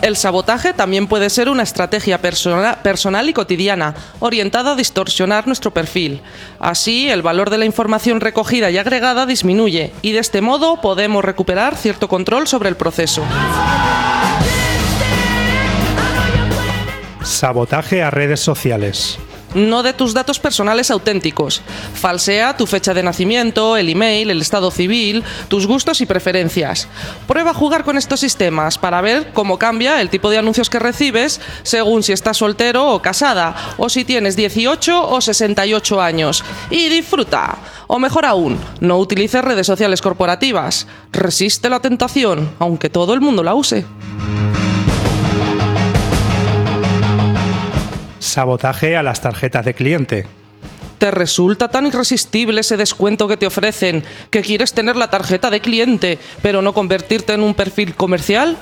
[0.00, 5.72] El sabotaje también puede ser una estrategia persona- personal y cotidiana, orientada a distorsionar nuestro
[5.72, 6.22] perfil.
[6.60, 11.24] Así, el valor de la información recogida y agregada disminuye, y de este modo podemos
[11.24, 13.22] recuperar cierto control sobre el proceso.
[17.24, 19.18] Sabotaje a redes sociales.
[19.58, 21.62] No de tus datos personales auténticos.
[21.94, 26.86] Falsea tu fecha de nacimiento, el email, el estado civil, tus gustos y preferencias.
[27.26, 30.78] Prueba a jugar con estos sistemas para ver cómo cambia el tipo de anuncios que
[30.78, 36.44] recibes según si estás soltero o casada, o si tienes 18 o 68 años.
[36.70, 37.58] Y disfruta.
[37.88, 40.86] O mejor aún, no utilices redes sociales corporativas.
[41.10, 43.84] Resiste la tentación, aunque todo el mundo la use.
[48.38, 50.24] Sabotaje a las tarjetas de cliente.
[50.98, 55.58] ¿Te resulta tan irresistible ese descuento que te ofrecen que quieres tener la tarjeta de
[55.58, 58.56] cliente, pero no convertirte en un perfil comercial?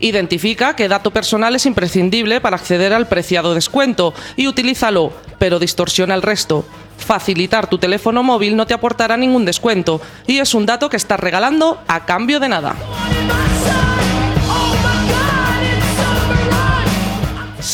[0.00, 6.14] Identifica qué dato personal es imprescindible para acceder al preciado descuento y utilízalo, pero distorsiona
[6.14, 6.64] el resto.
[6.96, 11.20] Facilitar tu teléfono móvil no te aportará ningún descuento y es un dato que estás
[11.20, 12.76] regalando a cambio de nada.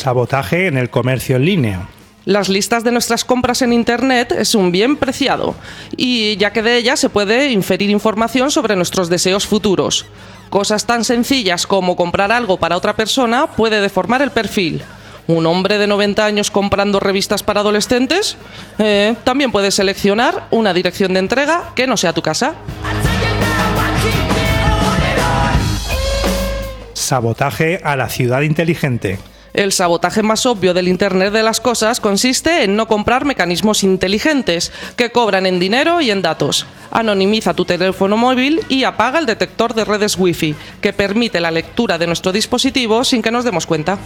[0.05, 1.89] Sabotaje en el comercio en línea.
[2.27, 5.55] Las listas de nuestras compras en Internet es un bien preciado
[5.97, 10.05] y ya que de ellas se puede inferir información sobre nuestros deseos futuros.
[10.51, 14.83] Cosas tan sencillas como comprar algo para otra persona puede deformar el perfil.
[15.27, 18.37] ¿Un hombre de 90 años comprando revistas para adolescentes?
[18.79, 22.57] Eh, también puedes seleccionar una dirección de entrega que no sea tu casa.
[26.93, 29.19] Sabotaje a la ciudad inteligente.
[29.55, 34.73] El sabotaje más obvio del Internet de las Cosas consiste en no comprar mecanismos inteligentes
[34.97, 36.67] que cobran en dinero y en datos.
[36.91, 41.99] Anonimiza tu teléfono móvil y apaga el detector de redes Wi-Fi, que permite la lectura
[41.99, 43.97] de nuestro dispositivo sin que nos demos cuenta.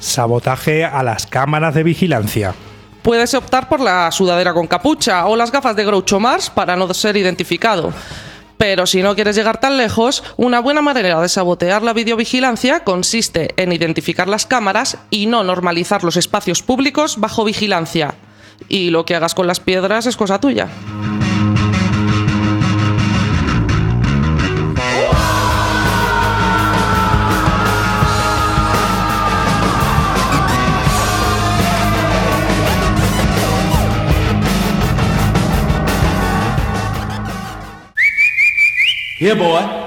[0.00, 2.56] Sabotaje a las cámaras de vigilancia.
[3.02, 6.92] Puedes optar por la sudadera con capucha o las gafas de Groucho Mars para no
[6.92, 7.92] ser identificado.
[8.56, 13.54] Pero si no quieres llegar tan lejos, una buena manera de sabotear la videovigilancia consiste
[13.56, 18.14] en identificar las cámaras y no normalizar los espacios públicos bajo vigilancia.
[18.68, 20.68] Y lo que hagas con las piedras es cosa tuya.
[39.16, 39.83] Here, boy.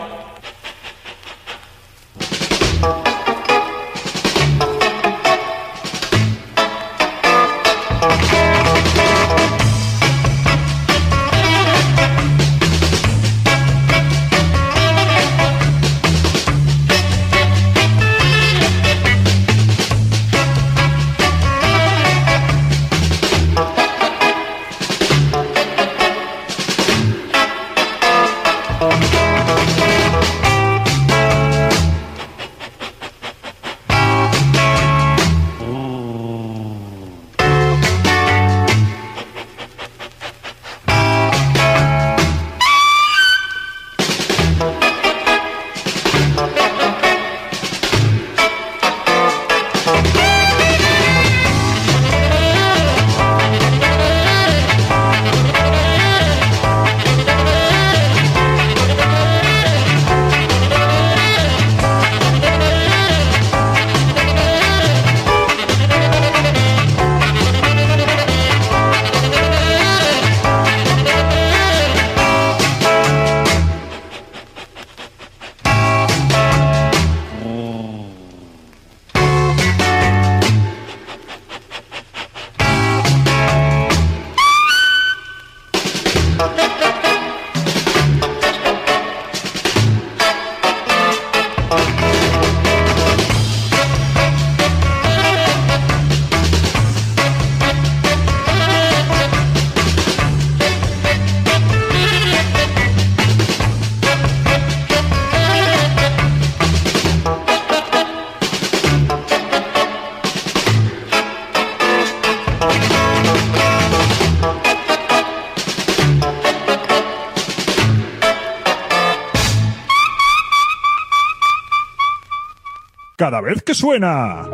[123.27, 124.47] Cada vez que suena.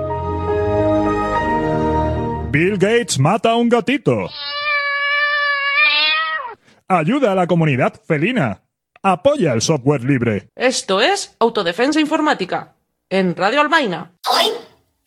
[2.50, 4.28] Bill Gates mata a un gatito.
[6.88, 8.64] Ayuda a la comunidad felina.
[9.04, 10.50] Apoya el software libre.
[10.56, 12.74] Esto es Autodefensa Informática,
[13.12, 14.12] en Radio Albaina.
[14.28, 14.48] Hoy,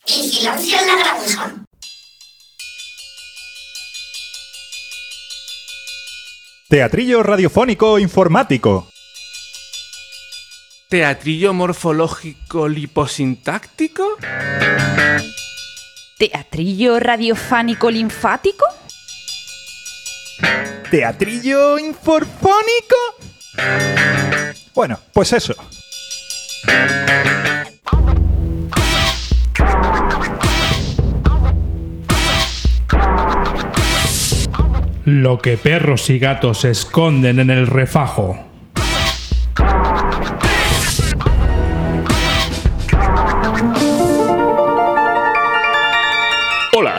[0.05, 1.55] vigilancia en la granja.
[6.69, 8.87] Teatrillo radiofónico informático.
[10.89, 14.15] ¿Teatrillo morfológico liposintáctico?
[16.17, 18.65] ¿Teatrillo radiofánico linfático?
[20.89, 22.95] ¿Teatrillo inforfónico?
[24.73, 25.55] Bueno, pues eso.
[35.03, 38.46] Lo que perros y gatos esconden en el refajo.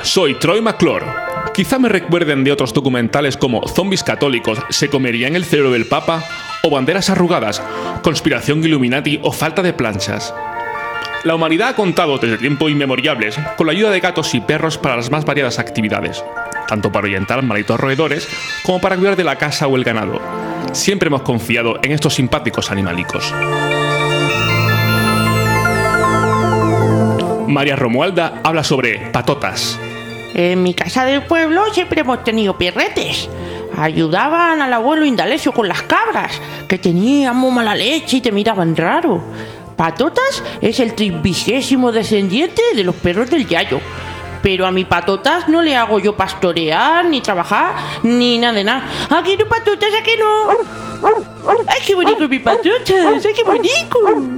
[0.03, 1.07] Soy Troy McClure.
[1.55, 6.22] Quizá me recuerden de otros documentales como Zombies católicos, ¿Se comerían el cerebro del Papa?
[6.62, 7.62] o Banderas arrugadas,
[8.03, 10.34] Conspiración Illuminati o Falta de planchas.
[11.24, 14.96] La humanidad ha contado desde tiempos inmemoriales con la ayuda de gatos y perros para
[14.96, 16.24] las más variadas actividades,
[16.68, 18.28] tanto para ahuyentar malditos roedores
[18.64, 20.20] como para cuidar de la casa o el ganado.
[20.72, 23.32] Siempre hemos confiado en estos simpáticos animalicos.
[27.49, 29.80] María Romualda habla sobre patotas.
[30.35, 33.29] En mi casa del pueblo siempre hemos tenido perretes.
[33.76, 38.76] Ayudaban al abuelo Indalecio con las cabras, que tenían muy mala leche y te miraban
[38.76, 39.22] raro.
[39.76, 43.81] Patotas es el trigésimo descendiente de los perros del Yayo.
[44.43, 48.89] Pero a mi patotas no le hago yo pastorear, ni trabajar, ni nada de nada.
[49.11, 50.51] Aquí no patotas, aquí no.
[51.66, 53.24] ¡Ay, qué bonito mi patotas!
[53.24, 54.38] ¡Ay, qué bonito!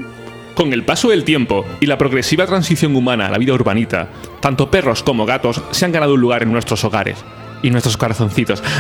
[0.61, 4.71] Con el paso del tiempo y la progresiva transición humana a la vida urbanita, tanto
[4.71, 7.25] perros como gatos se han ganado un lugar en nuestros hogares
[7.63, 8.63] y nuestros corazoncitos.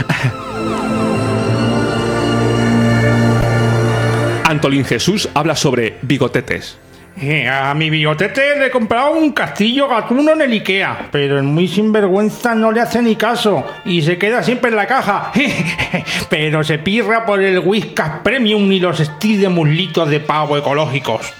[4.44, 6.76] Antolín Jesús habla sobre bigotetes.
[7.18, 11.44] Eh, a mi bigotete le he comprado un castillo gatuno en el Ikea, pero el
[11.44, 15.32] muy sinvergüenza no le hace ni caso y se queda siempre en la caja.
[16.28, 21.32] pero se pirra por el Whiskas Premium y los sticks de muslitos de pavo ecológicos.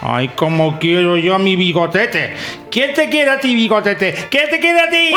[0.00, 2.34] Ay, como quiero yo a mi bigotete.
[2.70, 4.14] ¿Quién te quiere a ti, bigotete?
[4.30, 5.14] ¿Quién te quiere a ti?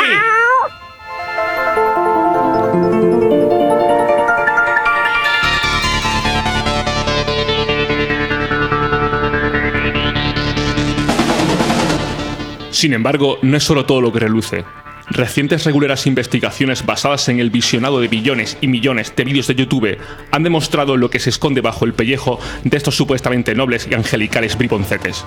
[12.70, 14.64] Sin embargo, no es solo todo lo que reluce.
[15.10, 19.98] Recientes regulares investigaciones basadas en el visionado de billones y millones de vídeos de YouTube
[20.30, 24.56] han demostrado lo que se esconde bajo el pellejo de estos supuestamente nobles y angelicales
[24.56, 25.24] briponcetes.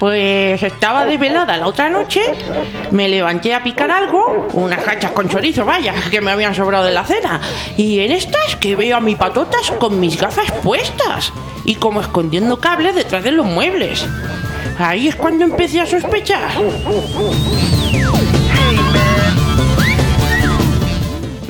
[0.00, 2.22] Pues estaba desvelada la otra noche,
[2.90, 6.90] me levanté a picar algo, unas cachas con chorizo, vaya, que me habían sobrado de
[6.90, 7.40] la cena.
[7.76, 11.32] Y en estas que veo a mi patotas con mis gafas puestas
[11.64, 14.04] y como escondiendo cables detrás de los muebles.
[14.76, 16.50] Ahí es cuando empecé a sospechar.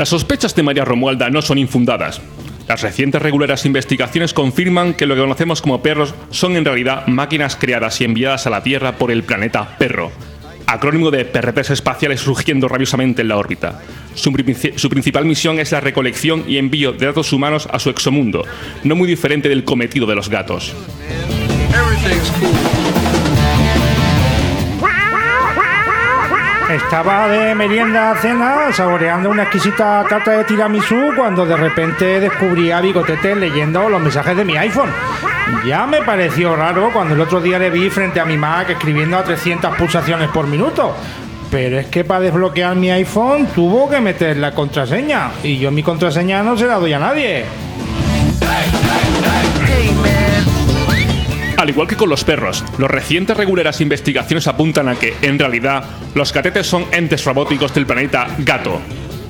[0.02, 2.20] Las sospechas de María Romualda no son infundadas.
[2.66, 7.54] Las recientes regulares investigaciones confirman que lo que conocemos como perros son en realidad máquinas
[7.54, 10.10] creadas y enviadas a la Tierra por el planeta Perro,
[10.66, 13.80] acrónimo de perretes espaciales rugiendo rabiosamente en la órbita.
[14.16, 18.44] Su principal misión es la recolección y envío de datos humanos a su exomundo,
[18.82, 20.74] no muy diferente del cometido de los gatos.
[26.72, 32.70] Estaba de merienda a cena saboreando una exquisita tarta de tiramisú cuando de repente descubrí
[32.70, 34.88] a Bigotete leyendo los mensajes de mi iPhone.
[35.66, 39.18] Ya me pareció raro cuando el otro día le vi frente a mi Mac escribiendo
[39.18, 40.96] a 300 pulsaciones por minuto.
[41.50, 45.30] Pero es que para desbloquear mi iPhone tuvo que meter la contraseña.
[45.42, 47.44] Y yo mi contraseña no se la doy a nadie.
[51.62, 55.84] Al igual que con los perros, los recientes regulares investigaciones apuntan a que, en realidad,
[56.12, 58.80] los gatetes son entes robóticos del planeta Gato,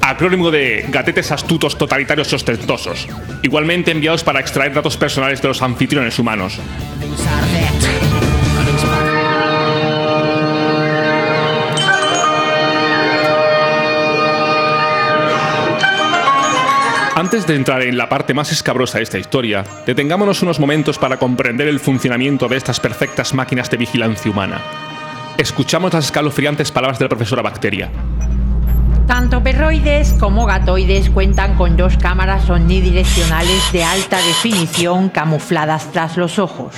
[0.01, 3.07] acrónimo de gatetes astutos totalitarios ostentosos,
[3.43, 6.59] igualmente enviados para extraer datos personales de los anfitriones humanos.
[17.33, 21.17] Antes de entrar en la parte más escabrosa de esta historia, detengámonos unos momentos para
[21.17, 24.61] comprender el funcionamiento de estas perfectas máquinas de vigilancia humana.
[25.39, 27.91] Escuchamos las escalofriantes palabras de la profesora Bacteria.
[29.07, 36.39] Tanto perroides como gatoides cuentan con dos cámaras omnidireccionales de alta definición camufladas tras los
[36.39, 36.75] ojos.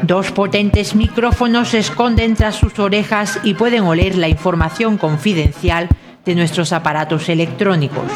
[0.00, 5.90] Dos potentes micrófonos se esconden tras sus orejas y pueden oler la información confidencial
[6.24, 8.10] de nuestros aparatos electrónicos.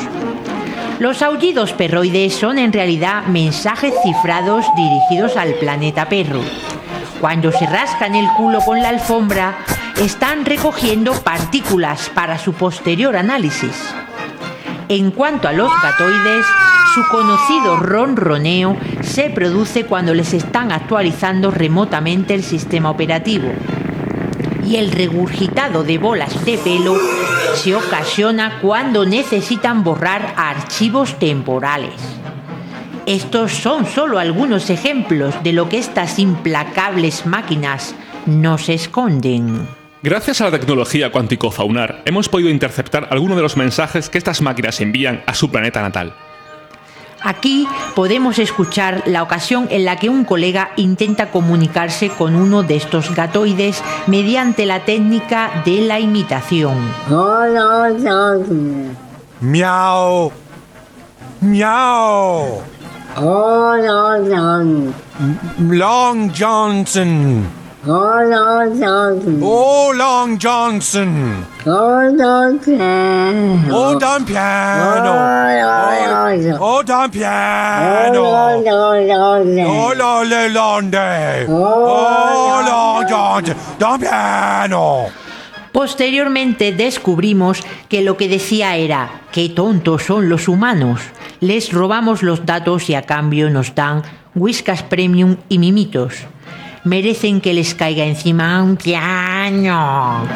[0.99, 6.41] Los aullidos perroides son en realidad mensajes cifrados dirigidos al planeta perro.
[7.21, 9.59] Cuando se rascan el culo con la alfombra,
[10.01, 13.95] están recogiendo partículas para su posterior análisis.
[14.89, 16.45] En cuanto a los gatoides,
[16.93, 23.53] su conocido ronroneo se produce cuando les están actualizando remotamente el sistema operativo.
[24.67, 26.97] Y el regurgitado de bolas de pelo
[27.55, 31.95] se ocasiona cuando necesitan borrar archivos temporales.
[33.07, 37.95] Estos son solo algunos ejemplos de lo que estas implacables máquinas
[38.27, 39.67] nos esconden.
[40.03, 44.81] Gracias a la tecnología cuántico-faunar, hemos podido interceptar algunos de los mensajes que estas máquinas
[44.81, 46.15] envían a su planeta natal.
[47.21, 52.77] Aquí podemos escuchar la ocasión en la que un colega intenta comunicarse con uno de
[52.77, 56.77] estos gatoides mediante la técnica de la imitación.
[59.41, 60.33] Miau.
[61.41, 62.63] Miau.
[65.59, 67.58] Long Johnson.
[67.87, 68.21] Oh,
[69.95, 71.47] Long Johnson.
[71.65, 72.11] Oh,
[74.01, 75.15] Don Piano.
[76.61, 78.25] Oh, Don Piano.
[80.01, 81.47] Oh, le, londe.
[81.49, 83.55] Oh, Long Johnson.
[83.79, 85.07] Don Piano.
[85.73, 91.01] Posteriormente descubrimos que lo que decía era, qué tontos son los humanos.
[91.39, 94.03] Les robamos los datos y a cambio nos dan
[94.35, 96.27] Whiskas Premium y mimitos.
[96.89, 100.27] Merecen que les caiga encima un piano.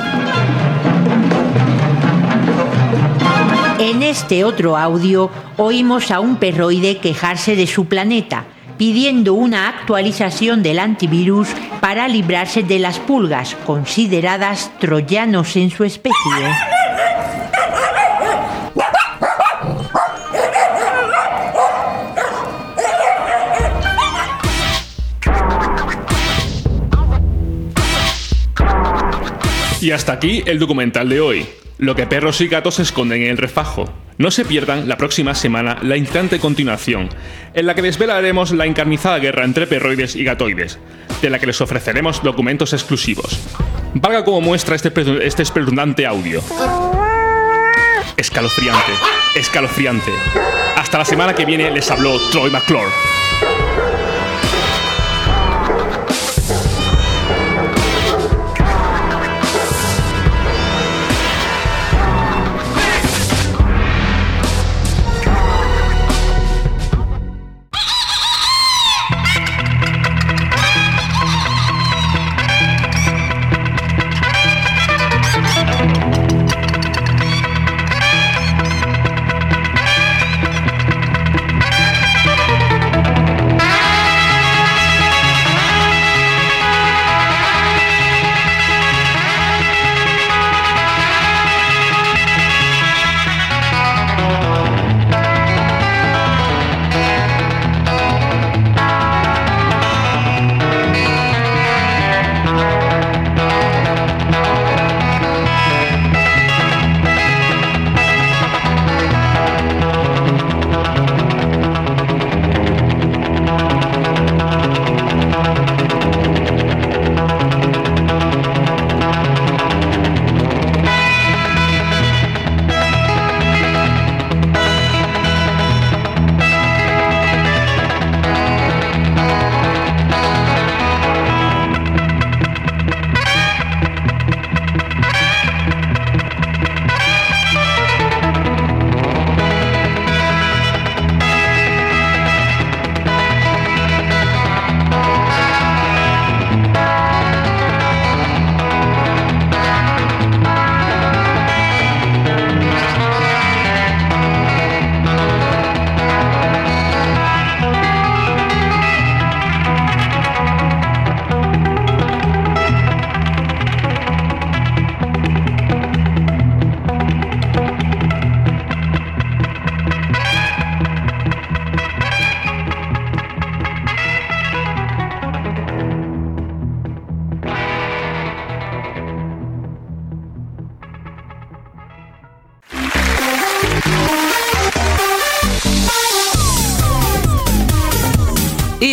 [3.79, 8.45] En este otro audio oímos a un perroide quejarse de su planeta,
[8.77, 11.49] pidiendo una actualización del antivirus
[11.81, 16.13] para librarse de las pulgas, consideradas troyanos en su especie.
[29.83, 31.45] Y hasta aquí el documental de hoy.
[31.77, 33.93] Lo que perros y gatos esconden en el refajo.
[34.17, 37.09] No se pierdan la próxima semana la instante continuación,
[37.53, 40.79] en la que desvelaremos la encarnizada guerra entre perroides y gatoides,
[41.21, 43.41] de la que les ofreceremos documentos exclusivos.
[43.95, 44.93] Valga como muestra este,
[45.27, 46.41] este espeluznante audio.
[48.17, 48.93] Escalofriante,
[49.35, 50.13] escalofriante.
[50.77, 53.22] Hasta la semana que viene les habló Troy McClure.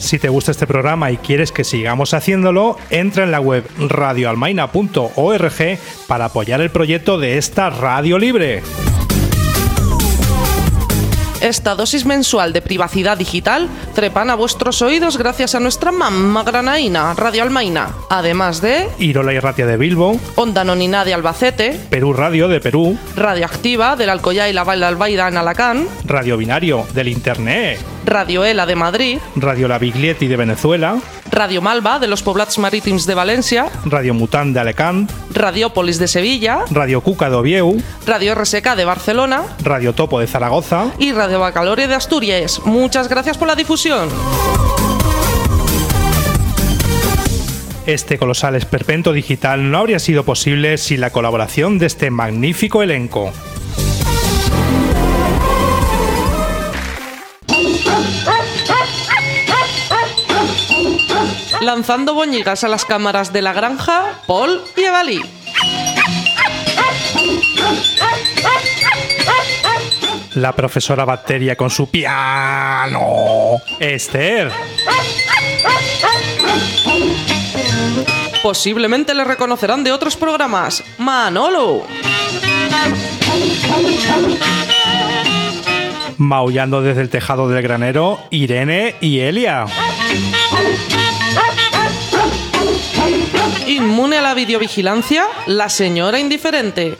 [0.00, 5.78] Si te gusta este programa y quieres que sigamos haciéndolo, entra en la web radioalmaina.org
[6.06, 8.62] para apoyar el proyecto de esta radio libre.
[11.46, 17.14] Esta dosis mensual de privacidad digital trepan a vuestros oídos gracias a nuestra mamá granaína,
[17.14, 17.90] Radio Almaina.
[18.10, 22.98] Además de Irola y Ratia de Bilbo, Onda Nonina de Albacete, Perú Radio de Perú,
[23.14, 28.66] Radioactiva del Alcoyá y la de Albaida en Alacán, Radio Binario del Internet, Radio Ela
[28.66, 30.98] de Madrid, Radio La Biglietti de Venezuela,
[31.30, 36.60] Radio Malva de los Poblats Marítims de Valencia, Radio Mutant de Alecant, Radiópolis de Sevilla,
[36.70, 41.86] Radio Cuca de Ovieu, Radio RSK de Barcelona Radio Topo de Zaragoza y Radio Bacalore
[41.86, 42.60] de Asturias.
[42.64, 44.08] Muchas gracias por la difusión.
[47.86, 53.32] Este colosal esperpento digital no habría sido posible sin la colaboración de este magnífico elenco.
[61.66, 65.20] Lanzando boñigas a las cámaras de la granja, Paul y Evalí.
[70.34, 73.56] La profesora Bacteria con su piano.
[73.80, 74.52] Esther.
[78.44, 80.84] Posiblemente le reconocerán de otros programas.
[80.98, 81.82] Manolo.
[86.16, 89.64] Maullando desde el tejado del granero, Irene y Elia.
[94.26, 96.96] La videovigilancia, la señora indiferente.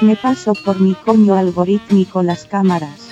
[0.00, 3.10] Me paso por mi coño algorítmico las cámaras.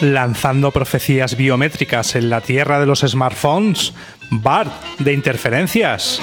[0.00, 3.92] Lanzando profecías biométricas en la tierra de los smartphones,
[4.30, 6.20] Bart de interferencias.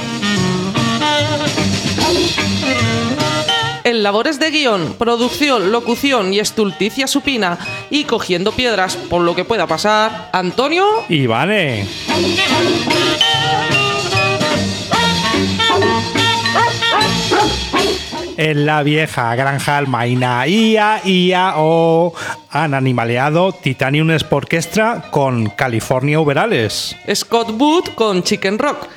[3.89, 7.57] En labores de guion, producción, locución y estulticia supina
[7.89, 11.87] y cogiendo piedras por lo que pueda pasar, Antonio Ivane.
[18.37, 22.13] En la vieja granja almaina, ia, ia, o.
[22.51, 26.95] Han animaleado Titanium Sporkestra con California Uberales.
[27.11, 28.87] Scott Wood con Chicken Rock.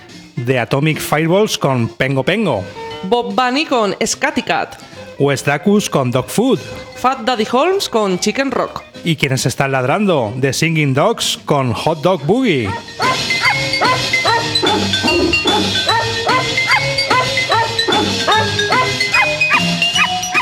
[0.45, 2.63] The Atomic Fireballs con Pengo Pengo.
[3.05, 4.79] Bob Bunny con Scattycat.
[5.19, 6.59] West Dacus con Dog Food.
[6.97, 8.83] Fat Daddy Holmes con Chicken Rock.
[9.05, 10.33] ¿Y quienes están ladrando?
[10.41, 12.71] The Singing Dogs con Hot Dog Boogie.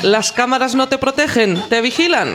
[0.03, 2.35] Las cámaras no te protegen, te vigilan.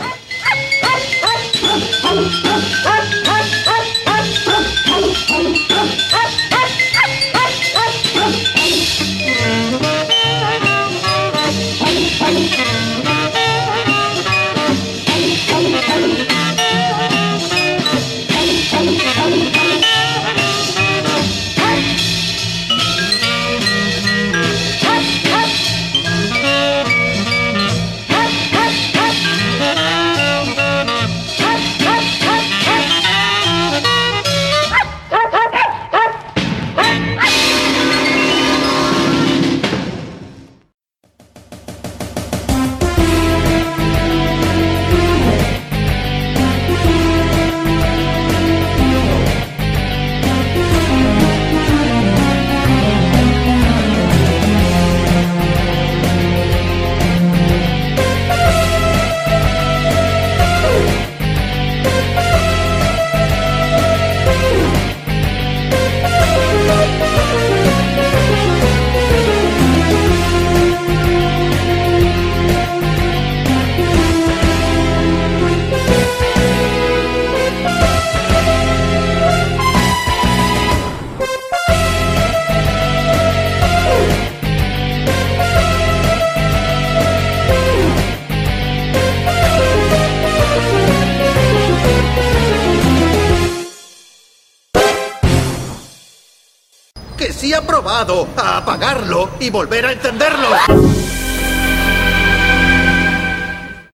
[99.46, 100.85] Y volver a encenderlo.